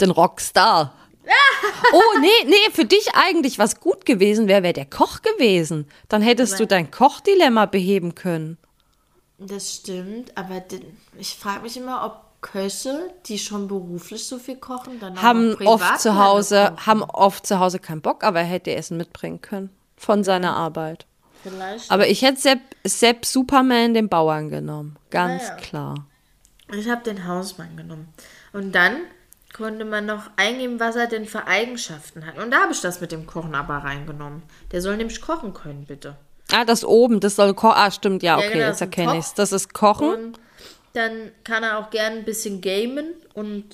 [0.00, 0.96] Den Rockstar.
[1.92, 5.86] Oh, nee, nee, für dich eigentlich was gut gewesen wäre, wäre der Koch gewesen.
[6.08, 8.58] Dann hättest du dein Kochdilemma beheben können.
[9.38, 10.64] Das stimmt, aber
[11.18, 16.00] ich frage mich immer, ob Köche, die schon beruflich so viel kochen, dann Haben oft
[16.00, 19.70] zu Hause, haben oft zu Hause keinen Bock, aber er hätte Essen mitbringen können.
[19.96, 21.06] Von seiner Arbeit.
[21.42, 21.90] Vielleicht.
[21.90, 24.96] Aber ich hätte Sepp, Sepp Superman den Bauern genommen.
[25.10, 25.54] Ganz Ja, ja.
[25.56, 26.06] klar.
[26.76, 28.08] Ich habe den Hausmann genommen.
[28.52, 28.96] Und dann
[29.52, 32.38] konnte man noch eingeben, was er denn für Eigenschaften hat.
[32.38, 34.42] Und da habe ich das mit dem Kochen aber reingenommen.
[34.72, 36.16] Der soll nämlich kochen können, bitte.
[36.52, 37.76] Ah, das oben, das soll kochen.
[37.76, 39.34] Ah, stimmt, ja, Ja, okay, genau, jetzt erkenne ich es.
[39.34, 40.08] Das ist Kochen.
[40.08, 40.40] Und
[40.92, 43.64] dann kann er auch gern ein bisschen gamen und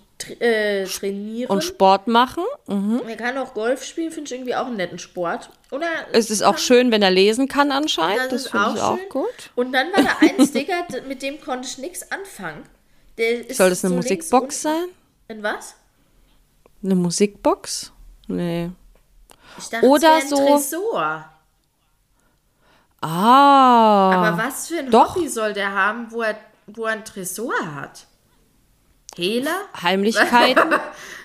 [0.40, 1.50] äh, trainieren.
[1.50, 2.44] Und Sport machen.
[2.66, 3.02] Mhm.
[3.06, 5.50] er kann auch Golf spielen, finde ich irgendwie auch einen netten Sport.
[5.70, 8.32] Oder Es ist auch schön, wenn er lesen kann anscheinend.
[8.32, 9.08] Das Das, finde ich auch schön.
[9.10, 9.50] gut.
[9.54, 12.64] Und dann war da ein Sticker, mit dem konnte ich nichts anfangen.
[13.16, 14.86] Der ist Soll das eine so Musikbox sein?
[15.28, 15.74] In was?
[16.82, 17.92] Eine Musikbox?
[18.28, 18.70] Nee.
[19.58, 21.24] Ich dachte, Oder es wäre ein so- Tresor.
[23.00, 24.10] Ah.
[24.30, 25.14] Aber was für ein doch.
[25.14, 26.36] Hobby soll der haben, wo er,
[26.68, 28.06] wo er ein Tresor hat?
[29.16, 29.56] Hehler?
[29.82, 30.74] Heimlichkeiten.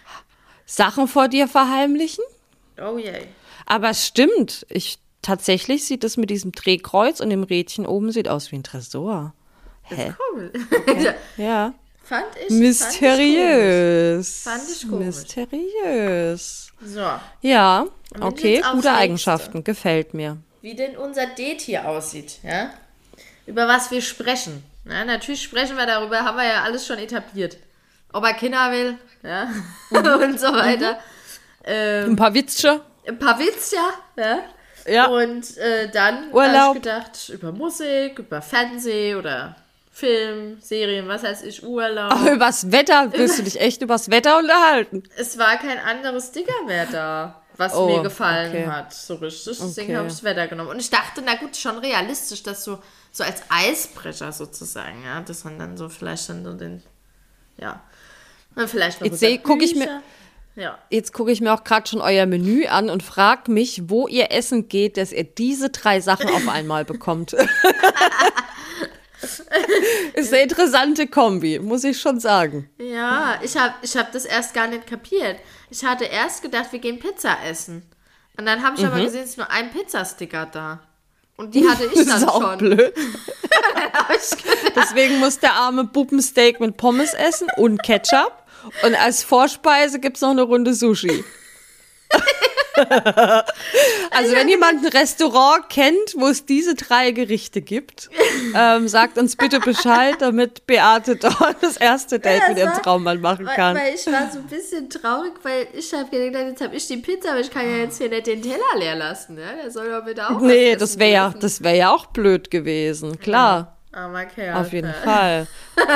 [0.65, 2.23] Sachen vor dir verheimlichen?
[2.81, 3.13] Oh je.
[3.65, 4.65] Aber es stimmt.
[4.69, 8.63] Ich tatsächlich sieht es mit diesem Drehkreuz und dem Rädchen oben sieht aus wie ein
[8.63, 9.33] Tresor.
[9.83, 10.13] Hä?
[10.33, 10.51] Cool.
[11.37, 11.73] Ja.
[12.03, 14.41] fand ich Mysteriös.
[14.43, 15.05] Fand ich komisch.
[15.07, 16.71] Mysteriös.
[16.79, 17.19] Fand ich komisch.
[17.41, 17.85] So, Ja,
[18.19, 18.91] okay, gute.
[18.93, 20.37] Eigenschaften, gefällt mir.
[20.61, 22.71] wie denn unser Date hier aussieht, ja?
[23.45, 24.63] Über was wir sprechen.
[24.85, 27.57] Ja, natürlich sprechen wir darüber, haben wir ja alles schon etabliert.
[28.11, 29.45] Ob er Kinder will, ja,
[29.89, 30.23] Mhm.
[30.23, 30.99] und so weiter.
[31.63, 32.81] Ähm, Ein paar Witzche.
[33.07, 34.39] ein paar Witz, ja.
[34.85, 35.05] ja.
[35.07, 39.55] Und äh, dann habe ich gedacht, über Musik, über Fernsehen oder
[39.91, 42.11] Film, Serien, was heißt ich, Urlaub.
[42.11, 45.03] Aber übers Wetter willst du dich echt übers Wetter unterhalten?
[45.17, 48.67] Es war kein anderes Sticker mehr da, was Oh, mir gefallen okay.
[48.67, 49.57] hat, so richtig.
[49.59, 49.95] Deswegen Okay.
[49.97, 50.69] habe ich das Wetter genommen.
[50.71, 52.79] Und ich dachte, na gut, schon realistisch, dass so,
[53.15, 56.81] so als Eisbrecher sozusagen, ja, dass man dann so vielleicht dann so den,
[57.57, 57.81] ja,
[58.55, 60.01] dann vielleicht noch Jetzt seh- über guck ich mir-.
[60.55, 60.77] Ja.
[60.89, 64.31] Jetzt gucke ich mir auch gerade schon euer Menü an und frage mich, wo ihr
[64.31, 67.33] essen geht, dass ihr diese drei Sachen auf einmal bekommt.
[70.13, 72.69] Ist eine interessante Kombi, muss ich schon sagen.
[72.77, 75.37] Ja, ich habe ich hab das erst gar nicht kapiert.
[75.69, 77.83] Ich hatte erst gedacht, wir gehen Pizza essen.
[78.37, 78.89] Und dann habe ich Mhm.
[78.89, 80.81] aber gesehen, es ist nur ein Pizzasticker da.
[81.37, 82.57] Und die hatte ich dann auch schon.
[82.59, 82.93] blöd.
[84.75, 88.31] Deswegen muss der arme Puppensteak mit Pommes essen und Ketchup.
[88.83, 91.23] Und als Vorspeise gibt es noch eine Runde Sushi.
[94.11, 98.09] also wenn jemand ein Restaurant kennt, wo es diese drei Gerichte gibt,
[98.55, 103.21] ähm, sagt uns bitte Bescheid, damit Beate dort das erste Date das mit ihrem Traummann
[103.21, 103.75] machen weil, kann.
[103.75, 106.97] weil ich war so ein bisschen traurig, weil ich habe gedacht, jetzt habe ich die
[106.97, 109.37] Pizza, aber ich kann ja jetzt hier nicht den Teller leer lassen.
[109.37, 109.53] Ja?
[109.61, 113.19] Der soll doch bitte auch Nee, das wäre ja, das wär ja auch blöd gewesen,
[113.19, 113.77] klar.
[113.91, 114.59] Armer Kerl.
[114.59, 115.47] Auf jeden Fall.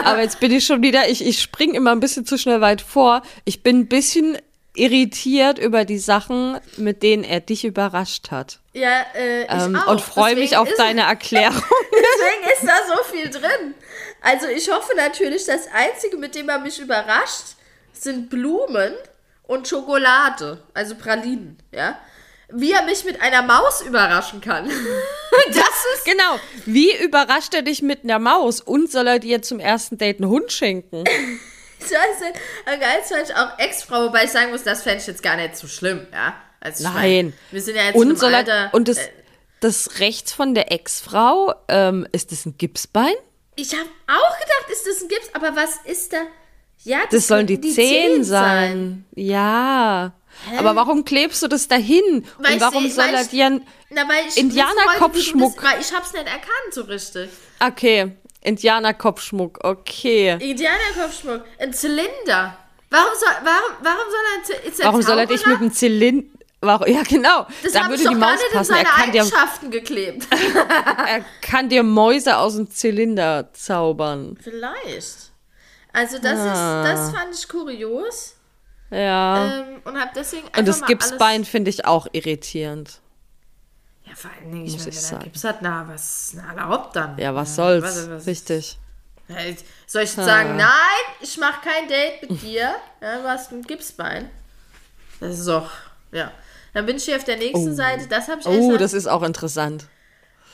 [0.03, 2.82] Aber jetzt bin ich schon wieder, ich, ich spring immer ein bisschen zu schnell weit
[2.82, 3.24] vor.
[3.43, 4.38] Ich bin ein bisschen
[4.78, 8.59] irritiert über die Sachen, mit denen er dich überrascht hat.
[8.73, 9.88] Ja, äh, ich Ähm, auch.
[9.88, 11.61] und freue mich auf ist- deine Erklärung.
[11.91, 13.73] Deswegen ist da so viel drin.
[14.21, 17.55] Also ich hoffe natürlich, das Einzige, mit dem er mich überrascht,
[17.93, 18.93] sind Blumen
[19.47, 21.97] und Schokolade, also Pralinen, ja.
[22.49, 24.65] Wie er mich mit einer Maus überraschen kann.
[25.47, 26.39] das ist genau.
[26.65, 28.61] Wie überrascht er dich mit einer Maus?
[28.61, 31.03] Und soll er dir zum ersten Date einen Hund schenken?
[31.80, 32.34] scheiße.
[33.13, 35.67] Fand ich auch Ex-Frau, wobei ich sagen muss, das fände ich jetzt gar nicht so
[35.67, 36.36] schlimm, ja.
[36.59, 37.34] Also ich Nein.
[37.51, 38.69] Wir sind ja jetzt Und, er, Alter.
[38.73, 39.09] und das, äh,
[39.59, 43.13] das rechts von der Ex-Frau, ähm, ist das ein Gipsbein?
[43.59, 46.17] ich habe auch gedacht, ist das ein Gips, aber was ist da?
[46.84, 49.05] Ja, das, Das sollen die, könnten Zehen sein.
[49.15, 50.13] Ja.
[50.59, 52.23] Aber warum klebst du das dahin?
[52.38, 55.57] Weil Und ich warum seh- soll er ich- dir ein Na, weil ich Indianerkopfschmuck.
[55.80, 57.30] ich hab's nicht erkannt so richtig.
[57.59, 58.11] Okay,
[58.41, 60.38] Indianerkopfschmuck, okay.
[60.39, 62.57] Indianerkopfschmuck, ein Zylinder.
[62.89, 66.27] Warum soll, warum, warum soll er, ist er Warum soll er dich mit dem Zylinder.
[66.61, 67.45] Warum, ja, genau.
[67.63, 68.73] Das da würde die Maus passen.
[68.73, 70.27] Er seine kann, dir, Eigenschaften geklebt.
[71.07, 74.38] er kann dir Mäuse aus dem Zylinder zaubern.
[74.41, 75.31] Vielleicht.
[75.93, 76.83] Also das Ah.
[76.83, 78.35] ist, das fand ich kurios
[78.89, 79.59] Ja.
[79.61, 83.01] ähm, und hab deswegen einfach Und das Gipsbein finde ich auch irritierend.
[84.24, 85.24] Ja, vor allen Dingen, ich muss meine, ich er sagen.
[85.24, 87.18] Gips hat, na, was, na, erlaubt dann.
[87.18, 87.84] Ja, was soll's?
[87.84, 88.78] was- was- Richtig.
[89.86, 90.53] Soll ich jetzt sagen, Ah.
[90.70, 94.30] nein, ich mache kein Date mit dir, ja, du hast ein Gipsbein.
[95.20, 95.70] Das ist doch,
[96.11, 96.32] ja.
[96.74, 99.24] Dann bin ich hier auf der nächsten Seite, das habe ich Oh, das ist auch
[99.24, 99.86] interessant.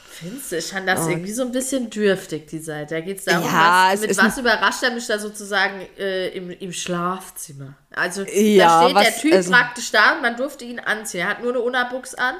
[0.09, 2.95] Findest du, ich fand das irgendwie so ein bisschen dürftig, die Seite.
[2.95, 6.29] Da geht es darum, Ja, was, es mit was überrascht er mich da sozusagen äh,
[6.29, 7.73] im, im Schlafzimmer.
[7.93, 11.21] Also Ja, da steht der Typ praktisch da und man durfte ihn anziehen.
[11.21, 12.35] Er hat nur eine Unterbuchs an.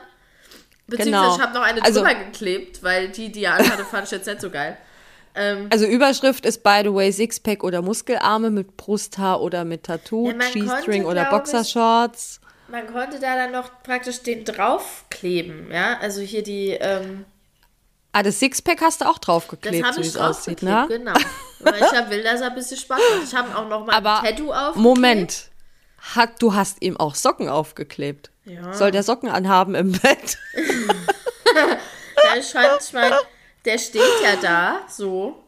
[0.88, 1.36] Beziehungsweise Genau.
[1.36, 4.28] ich habe noch eine Also- drüber geklebt, weil die, die er anhatte, fand ich jetzt
[4.28, 4.78] nicht so geil.
[5.36, 10.28] Ähm, Also Überschrift ist by the way Sixpack oder Muskelarme mit Brusthaar oder mit Tattoo,
[10.28, 12.40] Ja, konnte, oder glaub ich- Boxershorts.
[12.68, 15.98] man konnte da dann noch praktisch den draufkleben, ja.
[16.00, 17.26] Also hier die, ähm,
[18.16, 20.86] Ah, das Sixpack hast du auch draufgeklebt, so wie es aussieht, ne?
[20.88, 21.14] genau.
[21.62, 23.24] Weil ich ja will, dass er ein bisschen Spaß hat.
[23.24, 24.76] Ich habe auch noch mal Aber ein Tattoo aufgeklebt.
[24.84, 25.50] Moment,
[26.16, 28.30] hat, du hast ihm auch Socken aufgeklebt.
[28.46, 28.74] Ja.
[28.74, 30.38] Soll der Socken anhaben im Bett?
[31.56, 33.12] Ja, ich fand, ich mein,
[33.66, 35.44] der steht ja da, so.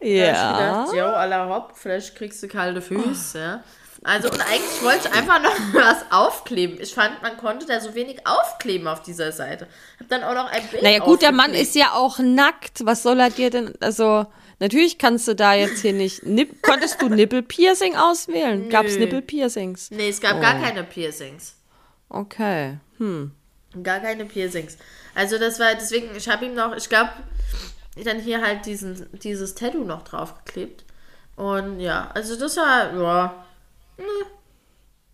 [0.00, 0.52] Da hab ich Ja.
[0.84, 3.64] gedacht, jo, aller hopp, vielleicht kriegst du kalte Füße, ja.
[4.06, 6.78] Also, und eigentlich wollte ich einfach noch was aufkleben.
[6.78, 9.66] Ich fand, man konnte da so wenig aufkleben auf dieser Seite.
[9.98, 12.84] Hab dann auch noch ein Bild Naja, gut, der Mann ist ja auch nackt.
[12.84, 13.72] Was soll er dir denn?
[13.80, 14.26] Also,
[14.60, 16.24] natürlich kannst du da jetzt hier nicht.
[16.24, 18.68] Nip, konntest du Nippelpiercing auswählen?
[18.70, 18.98] Gab es.
[18.98, 19.90] Nippelpiercings?
[19.90, 20.40] Nee, es gab Oh.
[20.40, 21.54] gar keine Piercings.
[22.08, 22.78] Okay.
[22.98, 23.32] Hm.
[23.82, 24.76] Gar keine Piercings.
[25.14, 27.10] Also, das war, deswegen, ich habe ihm noch, ich glaube,
[28.04, 30.84] dann hier halt diesen, dieses Tattoo noch draufgeklebt.
[31.36, 33.44] Und ja, also das war, ja,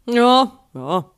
[0.06, 1.10] Ja, ja.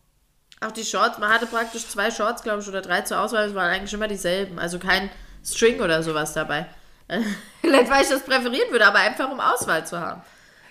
[0.60, 3.54] Auch die Shorts, man hatte praktisch zwei Shorts, glaube ich, oder drei zur Auswahl, es
[3.54, 4.58] waren eigentlich immer dieselben.
[4.60, 5.10] Also kein
[5.44, 6.66] String oder sowas dabei.
[7.60, 10.22] Vielleicht, weil ich das präferieren würde, aber einfach um Auswahl zu haben.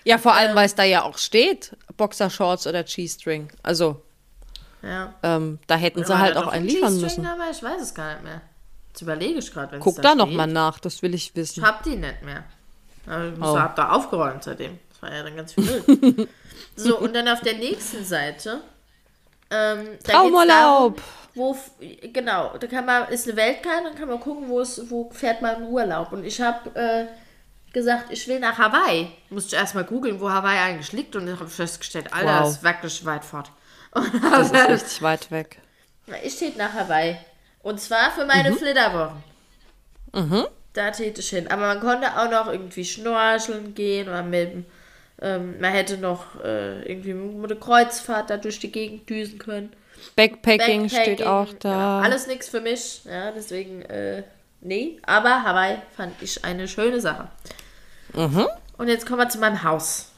[0.04, 3.48] Ja, vor allem, weil es da ja auch steht, Boxershorts oder G-String.
[3.62, 4.02] Also,
[4.82, 5.14] Ja.
[5.22, 7.22] ähm, da hätten sie War halt auch einen ein liefern müssen.
[7.24, 7.50] Dabei?
[7.52, 8.40] Ich weiß es gar nicht mehr.
[8.88, 10.36] Jetzt überlege ich gerade, wenn es Guck da da noch steht.
[10.36, 11.64] mal nach, das will ich Ich wissen.
[11.64, 12.44] hab die nicht mehr.
[13.06, 13.58] Ich Oh.
[13.58, 14.78] hab da aufgeräumt seitdem.
[14.90, 16.28] Das war ja dann ganz viel Müll.
[16.76, 18.60] so, und dann auf der nächsten Seite.
[19.50, 20.46] Ähm, Traumurlaub.
[20.48, 20.94] darum,
[21.34, 21.56] Wo,
[22.12, 25.40] genau, da kann man, ist eine Weltkarte, dann kann man gucken, wo es, wo fährt
[25.40, 26.12] man in Urlaub.
[26.12, 27.06] Und ich habe äh,
[27.72, 29.08] gesagt, ich will nach Hawaii.
[29.30, 32.40] Musste ich erstmal googeln, wo Hawaii eigentlich liegt und ich habe festgestellt, Alter, Wow.
[32.40, 33.50] das ist wirklich weit fort.
[33.92, 35.58] Das ist richtig weit weg.
[36.22, 37.16] Ich steht nach Hawaii.
[37.62, 38.56] Und zwar für meine Mhm.
[38.56, 39.22] Flitterwochen.
[40.74, 41.48] Da täte ich hin.
[41.50, 44.64] Aber man konnte auch noch irgendwie schnorcheln gehen oder mit
[45.20, 49.72] ähm, man hätte noch äh, irgendwie mit einer Kreuzfahrt da durch die Gegend düsen können.
[50.16, 51.98] Backpacking, steht Backpacking, auch da.
[51.98, 52.04] Genau.
[52.04, 53.02] Alles nichts für mich.
[53.04, 54.22] Ja, deswegen, äh,
[54.60, 54.98] nee.
[55.04, 57.28] Aber Hawaii fand ich eine schöne Sache.
[58.14, 58.46] Mhm.
[58.78, 60.08] Und jetzt kommen wir zu meinem Haus.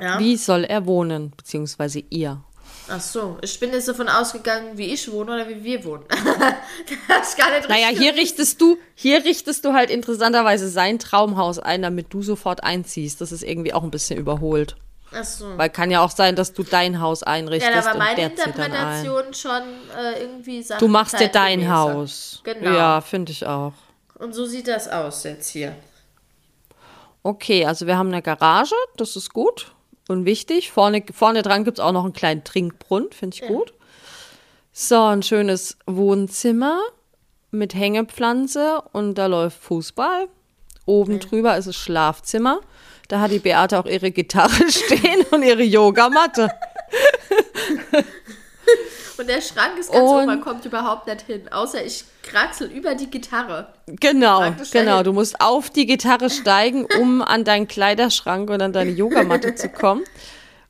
[0.00, 0.18] Ja.
[0.18, 2.42] Wie soll er wohnen, beziehungsweise ihr?
[2.88, 6.04] Ach so, ich bin jetzt davon ausgegangen, wie ich wohne oder wie wir wohnen.
[7.08, 8.02] das ist gar nicht Naja, richtig.
[8.04, 13.20] hier richtest du, hier richtest du halt interessanterweise sein Traumhaus ein, damit du sofort einziehst.
[13.20, 14.76] Das ist irgendwie auch ein bisschen überholt.
[15.12, 15.56] Ach so.
[15.56, 18.22] Weil kann ja auch sein, dass du dein Haus Ja, einrichtest da war meine.
[18.22, 19.62] Interpretation schon
[19.96, 21.70] äh, irgendwie Sachen Du machst dir dein.
[21.70, 22.40] Haus.
[22.44, 22.70] Genau.
[22.70, 23.72] Ja, finde ich auch.
[24.18, 25.76] Und so sieht das aus jetzt hier.
[27.22, 29.72] Okay, also wir haben eine Garage, das ist gut
[30.08, 30.70] und wichtig.
[30.70, 33.74] Vorne, vorne dran gibt es auch noch einen kleinen Trinkbrunnen, finde ich gut.
[34.72, 36.80] So, ein schönes Wohnzimmer
[37.50, 40.28] mit Hängepflanze und da läuft Fußball.
[40.84, 42.60] Oben drüber ist das Schlafzimmer.
[43.08, 46.50] Da hat die Beate auch ihre Gitarre stehen und ihre Yogamatte.
[49.18, 51.48] Und der Schrank ist ganz Und- oben, man kommt überhaupt nicht hin.
[51.50, 53.68] Außer ich kraxel über die Gitarre.
[53.86, 55.02] Genau, genau.
[55.02, 59.68] Du musst auf die Gitarre steigen, um an deinen Kleiderschrank und an deine Yogamatte zu
[59.68, 60.04] kommen.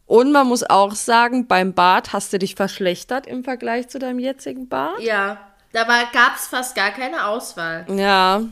[0.07, 4.21] Und man muss auch sagen, beim Bad hast du dich verschlechtert im Vergleich zu deinem
[4.21, 5.01] jetzigen Bad.
[5.01, 5.39] Ja,
[5.73, 5.83] da
[6.13, 7.85] gab es fast gar keine Auswahl.
[7.93, 8.43] Ja,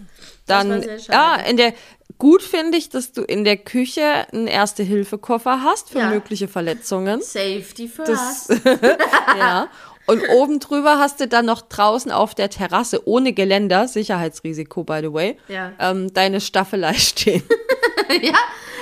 [0.46, 1.12] dann, war sehr schade.
[1.12, 1.72] ja, in der,
[2.18, 6.08] gut finde ich, dass du in der Küche einen Erste-Hilfe-Koffer hast für Ja.
[6.08, 7.20] mögliche Verletzungen.
[7.22, 8.64] Safety Das, first.
[9.38, 9.68] ja.
[10.06, 15.00] Und oben drüber hast du dann noch draußen auf der Terrasse ohne Geländer, Sicherheitsrisiko, by
[15.02, 15.72] the way, Ja.
[15.78, 17.42] ähm, deine Staffelei stehen,
[18.22, 18.34] ja,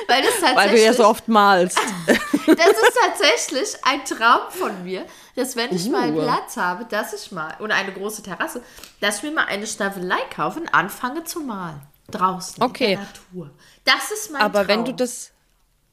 [0.08, 1.78] weil das tatsächlich, weil du ja so oft malst.
[2.08, 2.16] das
[2.48, 5.06] ist tatsächlich ein Traum von mir,
[5.36, 6.22] dass wenn ich mal Uh.
[6.22, 8.60] Platz habe, dass ich mal, oder eine große Terrasse,
[9.00, 11.80] dass ich mir mal eine Staffelei kaufe und anfange zu malen.
[12.10, 12.92] Draußen, Okay.
[12.94, 13.50] in der Natur.
[13.84, 14.68] Das ist mein Aber Traum.
[14.68, 15.32] wenn du das,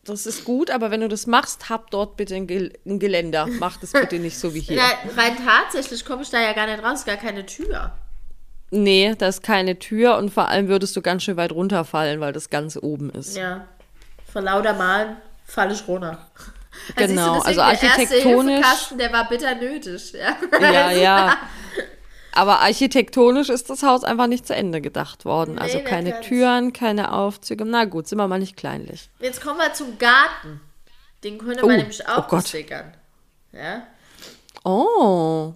[0.04, 3.48] das ist gut, aber wenn du das machst, hab dort bitte ein, Gel ein Geländer.
[3.60, 4.78] Mach das bitte nicht so wie hier.
[4.78, 4.86] Ja,
[5.16, 7.92] rein tatsächlich komme ich da ja gar nicht raus, gar keine Tür.
[8.72, 12.34] Nee, da ist keine Tür und vor allem würdest du ganz schön weit runterfallen, weil
[12.34, 13.36] das ganz oben ist.
[13.36, 13.66] Ja.
[14.32, 16.20] Vor lauter Malen falle ich runter.
[16.96, 20.14] Genau, siehst du, also deswegen der architektonisch- Erste-Hilfe-Kasten, der war bitter nötig.
[20.14, 21.38] Ja, Ja, ja.
[22.34, 25.56] Aber architektonisch ist das Haus einfach nicht zu Ende gedacht worden.
[25.56, 26.22] Nee, also keine.
[26.22, 27.66] Türen, keine Aufzüge.
[27.66, 29.10] Na gut, sind wir mal nicht kleinlich.
[29.20, 30.62] Jetzt kommen wir zum Garten.
[31.24, 32.44] Den könnte Oh, man nämlich auch oh Gott.
[32.44, 32.94] bestickern.
[33.52, 33.84] Ja.
[34.64, 35.54] Oh,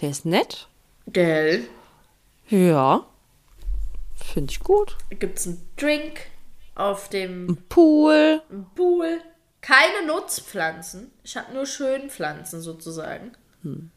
[0.00, 0.68] der ist nett.
[1.06, 1.66] Gell?
[2.48, 3.06] Ja,
[4.14, 4.96] finde ich gut.
[5.10, 6.20] Gibt es einen Drink
[6.74, 8.42] auf dem Pool.
[8.74, 9.20] Pool?
[9.62, 11.12] Keine Nutzpflanzen.
[11.24, 13.32] Ich habe nur Schönpflanzen sozusagen.
[13.62, 13.90] Hm.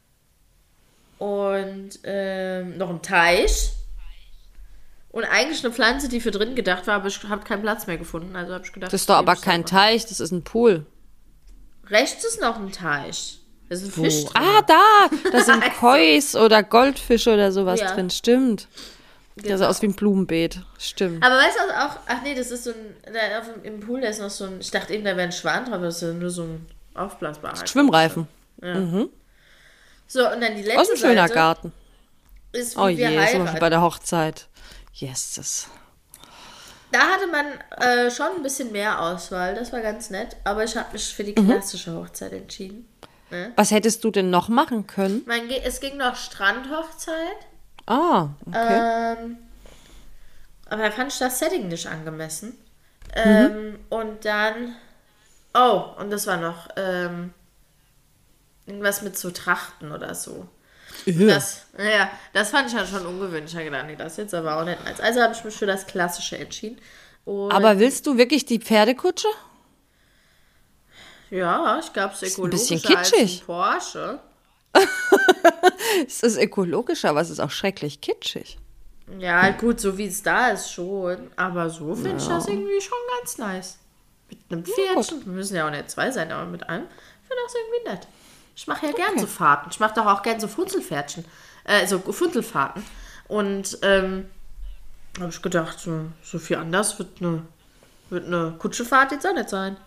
[1.26, 3.72] Und ähm, noch ein Teich.
[5.10, 7.98] Und eigentlich eine Pflanze, die für drin gedacht war, aber ich habe keinen Platz mehr
[7.98, 8.36] gefunden.
[8.36, 9.70] Also habe ich gedacht, Das ist doch aber kein einfach.
[9.78, 10.86] Teich, das ist ein Pool.
[11.90, 13.40] Rechts ist noch ein Teich.
[13.70, 14.30] Da ist ein Fisch Wo?
[14.30, 14.44] drin.
[14.44, 15.32] Ah, da!
[15.32, 17.94] Da sind Kois oder Goldfische oder sowas Ja.
[17.94, 18.10] drin.
[18.10, 18.68] Stimmt.
[19.38, 19.58] Genau.
[19.58, 20.62] sah aus wie ein Blumenbeet.
[20.78, 21.24] Stimmt.
[21.24, 22.00] Aber weißt du auch?
[22.08, 23.14] Ach nee, das ist so ein.
[23.14, 24.60] Da auf, Im Pool, da ist noch so ein.
[24.62, 26.66] Ich dachte eben, da wäre ein Schwan drauf, aber das ist ja nur so ein
[26.94, 27.66] aufblasbarer.
[27.68, 28.28] Schwimmreifen.
[30.08, 31.74] So, und dann die letzte Aus ein schöner Seite Garten.
[32.52, 34.48] ist, Oh wir je, sind wir schon bei der Hochzeit.
[34.94, 35.68] Yes, das.
[36.92, 37.46] Da hatte man
[37.82, 41.24] äh, schon ein bisschen mehr Auswahl, das war ganz nett, aber ich habe mich für
[41.24, 41.52] die Mhm.
[41.52, 42.88] klassische Hochzeit entschieden.
[43.58, 45.24] Was hättest du denn noch machen können?
[45.26, 47.36] Man, es ging noch Strandhochzeit,
[47.88, 49.16] Ah, okay.
[49.20, 49.38] ähm,
[50.70, 52.58] aber da fand ich das Setting nicht angemessen.
[53.14, 54.76] Ähm, Und dann,
[55.54, 57.34] oh, und das war noch ähm,
[58.66, 60.48] irgendwas mit so Trachten oder so.
[61.06, 63.52] Das, ja, das fand ich halt schon ungewöhnlich.
[63.52, 65.00] Ich habe gedacht, nee, das jetzt aber auch nicht meins.
[65.00, 66.80] Also habe ich mich für das Klassische entschieden.
[67.26, 69.28] Und Aber willst du wirklich die Pferdekutsche?
[71.30, 73.46] Ja, ich glaube, es ist ein bisschen ökologischer als ein kitschig.
[73.46, 74.20] Porsche.
[76.08, 78.58] Es ist ökologischer, aber es ist auch schrecklich kitschig.
[79.20, 81.32] Ja, gut, so wie es da ist schon.
[81.36, 83.78] Aber so finde ich das irgendwie schon ganz nice.
[84.30, 85.26] Mit einem Pferdchen.
[85.26, 86.86] Wir müssen ja auch nicht zwei sein, aber mit einem.
[86.86, 88.08] Ich finde das irgendwie nett.
[88.56, 89.70] Ich mache ja gern so Fahrten.
[89.72, 91.26] Ich mache doch auch gern so Funzelpferdchen.
[91.66, 92.84] Äh, so Funzelfahrten.
[93.28, 94.30] Und ähm,
[95.20, 97.42] habe ich gedacht, so, so viel anders wird eine,
[98.10, 99.78] wird eine Kutschefahrt jetzt auch nicht sein.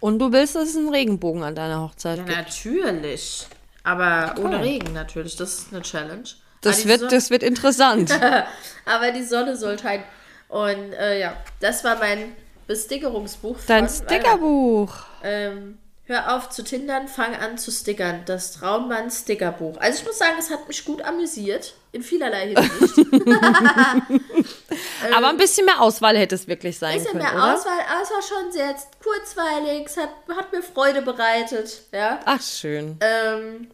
[0.00, 2.36] Und du willst, dass es einen Regenbogen an deiner Hochzeit Ja, gibt.
[2.36, 3.46] natürlich.
[3.82, 5.36] Aber ohne Regen natürlich.
[5.36, 6.24] Das ist eine Challenge.
[6.60, 8.10] Das wird, Sonne- das wird interessant.
[8.84, 10.02] Aber die Sonne soll scheinen.
[10.48, 12.32] Und äh, ja, das war mein
[12.66, 13.56] Bestickerungsbuch.
[13.66, 14.92] Dein Stickerbuch.
[15.22, 18.22] Ähm, hör auf zu tindern, fang an zu stickern.
[18.26, 19.76] Das Traummann Stickerbuch.
[19.78, 21.74] Also ich muss sagen, es hat mich gut amüsiert.
[21.92, 22.98] In vielerlei Hinsicht.
[25.16, 27.54] Aber ein bisschen mehr Auswahl hätte es wirklich sein bisschen können, mehr oder?
[27.54, 29.86] Auswahl, aber es war schon sehr kurzweilig.
[29.86, 31.82] Es hat, hat mir Freude bereitet.
[31.92, 32.20] Ja.
[32.24, 32.98] Ach, schön.
[33.00, 33.68] Ähm,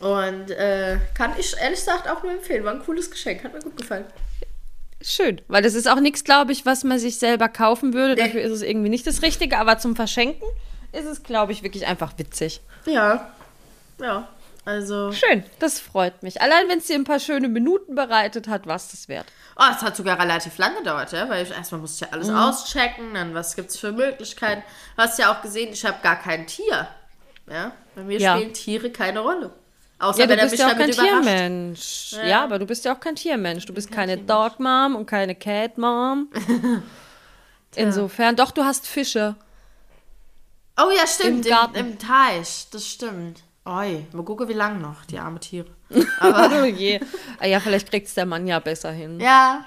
[0.00, 2.64] und äh, kann ich ehrlich gesagt auch nur empfehlen.
[2.64, 3.44] War ein cooles Geschenk.
[3.44, 4.04] Hat mir gut gefallen.
[5.00, 5.40] Schön.
[5.48, 8.14] Weil das ist auch nichts, glaube ich, was man sich selber kaufen würde.
[8.14, 8.22] Nee.
[8.22, 9.58] Dafür ist es irgendwie nicht das Richtige.
[9.58, 10.46] Aber zum Verschenken
[10.92, 12.60] ist es, glaube ich, wirklich einfach witzig.
[12.86, 13.30] Ja.
[14.00, 14.28] Ja.
[14.64, 15.10] Also.
[15.12, 15.42] Schön.
[15.58, 16.40] Das freut mich.
[16.40, 19.26] Allein, wenn es dir ein paar schöne Minuten bereitet hat, war es das wert.
[19.56, 22.28] Oh, es hat sogar relativ lange gedauert, ja, weil ich erstmal musste ich ja alles
[22.28, 22.36] Mhm.
[22.36, 24.62] auschecken, dann was gibt's für Möglichkeiten.
[24.96, 26.86] Du hast ja auch gesehen, ich habe gar kein Tier.
[27.50, 28.36] Ja, bei mir Ja.
[28.36, 29.50] spielen Tiere keine Rolle.
[29.98, 31.22] Außer Ja, du wenn bist mich ja auch kein überrascht.
[31.24, 32.12] Tiermensch.
[32.24, 32.44] Ja.
[32.44, 33.66] aber du bist ja auch kein Tiermensch.
[33.66, 36.28] Du bist keine Dog Mom und keine Cat Mom.
[37.74, 39.34] Insofern, doch, du hast Fische.
[40.84, 41.74] Oh ja, stimmt, Im im, Garten.
[41.76, 43.42] im, Teich, das stimmt.
[43.64, 45.68] Oi, mal gucken, wie lang noch, die arme Tiere.
[46.20, 47.00] Oh je.
[47.38, 49.20] Ah Ja, vielleicht kriegt es der Mann ja besser hin.
[49.20, 49.66] Ja,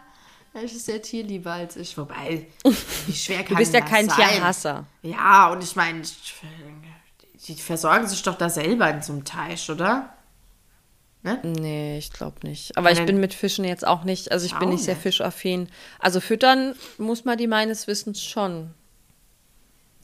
[0.54, 1.98] er ist sehr tierlieber als ich.
[1.98, 2.48] Wobei,
[3.06, 4.30] wie schwer kann Du bist ja das kein sein?
[4.30, 4.86] Tierhasser.
[5.04, 6.34] Ja, und ich meine, ich-
[7.48, 10.10] die versorgen sich doch da selber in so einem Teich, oder?
[11.44, 12.78] Nee, ich glaube nicht.
[12.78, 13.08] Aber ich Nein.
[13.08, 15.70] bin mit Fischen jetzt auch nicht, also ich bin Auch nicht sehr fischaffin.
[16.00, 18.72] Also füttern muss man die meines Wissens schon.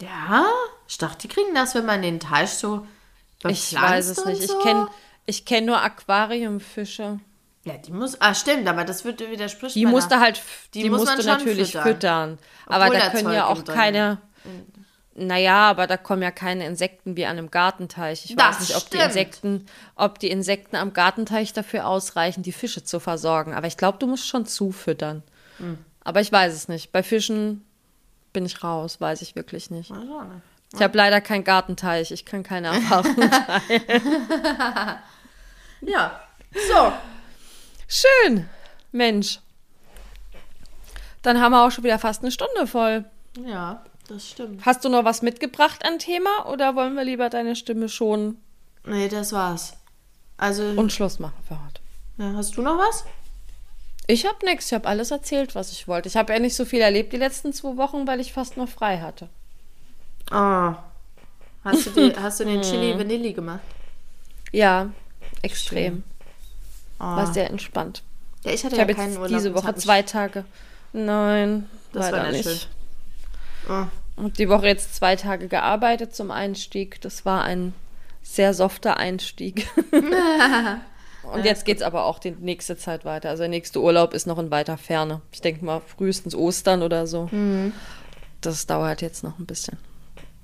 [0.01, 0.45] Ja,
[0.87, 2.87] ich dachte, die kriegen das, wenn man den Teich so
[3.47, 4.41] Ich bepflanzt weiß es nicht.
[4.47, 4.57] So.
[4.57, 4.87] Ich kenne
[5.25, 7.19] ich kenn nur Aquariumfische.
[7.63, 8.19] Ja, die muss.
[8.19, 9.75] Ah, stimmt, aber das wird widerspricht.
[9.75, 10.41] Die musste halt,
[10.73, 11.83] die, Die muss musste natürlich füttern.
[11.83, 12.39] füttern.
[12.65, 14.17] Aber da können Zeug ja auch keine.
[15.13, 18.25] Naja, aber da kommen ja keine Insekten wie an einem Gartenteich.
[18.25, 18.97] Ich Das weiß nicht, ob die.
[18.97, 23.53] Insekten, ob die Insekten am Gartenteich dafür ausreichen, die Fische zu versorgen.
[23.53, 25.21] Aber ich glaube, du musst schon zufüttern.
[25.57, 25.77] Hm.
[26.03, 26.91] Aber ich weiß es nicht.
[26.91, 27.63] Bei Fischen
[28.33, 29.91] bin ich raus, weiß ich wirklich nicht.
[29.91, 30.41] Auch nicht.
[30.73, 32.11] Ich habe leider keinen Gartenteich.
[32.11, 33.81] Ich kann keine Erfahrung teilen.
[35.81, 36.19] Ja.
[36.53, 36.93] So.
[37.87, 38.47] Schön,
[38.91, 39.39] Mensch.
[41.21, 43.05] Dann haben wir auch schon wieder fast eine Stunde voll.
[43.45, 44.65] Ja, das stimmt.
[44.65, 48.37] Hast du noch was mitgebracht an Thema oder wollen wir lieber deine Stimme schon
[48.85, 49.73] Nee, das war's.
[50.37, 51.81] Also, und Schluss machen für heute?
[52.17, 53.05] ja, hast du noch was?
[54.11, 54.65] Ich habe nichts.
[54.67, 56.09] Ich habe alles erzählt, was ich wollte.
[56.09, 58.67] Ich habe ja nicht so viel erlebt die letzten zwei Wochen, weil ich fast noch
[58.67, 59.29] frei hatte.
[60.29, 60.73] Oh.
[61.63, 63.61] Hast du, die, hast du den Chili Vanilli gemacht?
[64.51, 64.89] Ja,
[65.41, 66.03] extrem.
[66.99, 67.03] Oh.
[67.05, 68.03] War sehr entspannt.
[68.43, 69.37] Ja, ich hatte Ich ja habe keinen jetzt Urlaub.
[69.37, 70.43] diese Woche zwei Tage.
[70.91, 72.67] Nein, Das war nicht.
[73.69, 73.85] Oh.
[74.17, 76.99] Und die Woche jetzt zwei Tage gearbeitet zum Einstieg.
[76.99, 77.73] Das war ein
[78.23, 79.67] sehr softer Einstieg.
[81.23, 83.29] Und jetzt geht's aber auch die nächste Zeit weiter.
[83.29, 85.21] Also der nächste Urlaub ist noch in weiter Ferne.
[85.31, 87.29] Ich denke mal frühestens Ostern oder so.
[87.31, 87.73] Mhm.
[88.41, 89.77] Das dauert jetzt noch ein bisschen.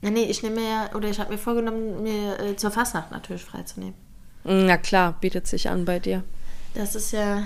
[0.01, 3.11] Nee, nee, ich nehme mir ja, oder ich habe mir vorgenommen, mir äh, zur Fastnacht
[3.11, 3.95] natürlich freizunehmen.
[4.43, 6.23] Na klar, bietet sich an bei dir.
[6.75, 7.43] Das ist ja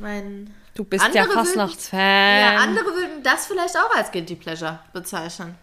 [0.00, 0.54] mein.
[0.74, 1.98] Du bist ja Andere Fastnachtsfan.
[1.98, 5.56] Ja, andere würden das vielleicht auch als Guilty Pleasure bezeichnen.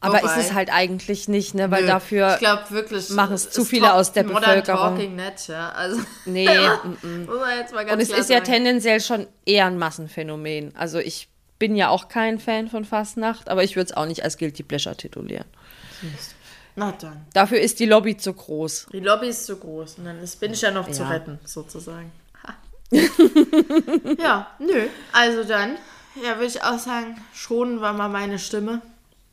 [0.00, 1.70] Aber Wobei- ist es halt eigentlich nicht, ne?
[1.70, 2.32] Weil Nö, dafür.
[2.34, 3.10] Ich glaube wirklich.
[3.10, 4.96] machen es zu viele aus der Modern Bevölkerung.
[4.96, 5.70] Talking nicht, ja.
[5.72, 6.46] Also, Nee,
[7.26, 8.44] muss man jetzt mal ganz Und es ist ja sagen.
[8.44, 10.74] tendenziell schon eher ein Massenphänomen.
[10.76, 11.28] Also ich
[11.58, 14.62] bin ja auch kein Fan von Fastnacht, aber ich würde es auch nicht als Guilty
[14.62, 15.44] Pleasure titulieren.
[16.76, 17.26] Na dann.
[17.34, 18.86] Dafür ist die Lobby zu groß.
[18.92, 21.08] Die Lobby ist zu groß und dann ist, bin ich ja noch zu Ja.
[21.10, 22.10] retten, sozusagen.
[24.18, 24.86] Ja, nö.
[25.12, 25.76] Also dann,
[26.16, 28.80] ja, würde ich auch sagen, schonen wir mal meine Stimme.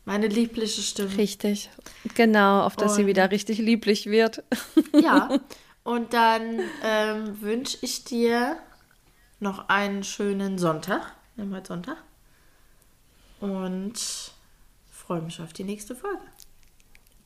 [0.08, 1.18] Meine liebliche Stimme.
[1.18, 1.70] Richtig.
[2.16, 4.42] Genau, auf dass sie Und- wieder richtig lieblich wird.
[4.94, 5.28] Ja.
[5.84, 8.56] Und dann ähm, wünsche ich dir
[9.42, 11.14] noch einen schönen Sonntag.
[11.36, 11.98] Wir heute Sonntag.
[13.42, 13.94] Und
[14.90, 16.22] freue mich auf die nächste Folge.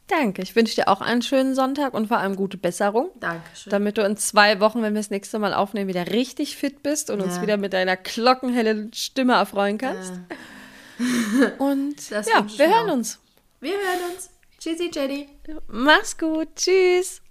[0.08, 0.42] Danke.
[0.42, 3.10] Ich wünsche dir auch einen schönen Sonntag und vor allem gute Besserung.
[3.20, 3.70] Dankeschön.
[3.70, 7.10] Damit du in zwei Wochen, wenn wir das nächste Mal aufnehmen, wieder richtig fit bist
[7.12, 7.42] und uns Ja.
[7.44, 10.14] wieder mit deiner glockenhellen Stimme erfreuen kannst.
[11.58, 13.20] Und Das ja, wir mir hören uns.
[13.60, 14.30] Wir hören uns.
[14.60, 15.30] Tschüssi, Jenny.
[15.68, 16.50] Mach's gut.
[16.56, 17.22] Tschüss.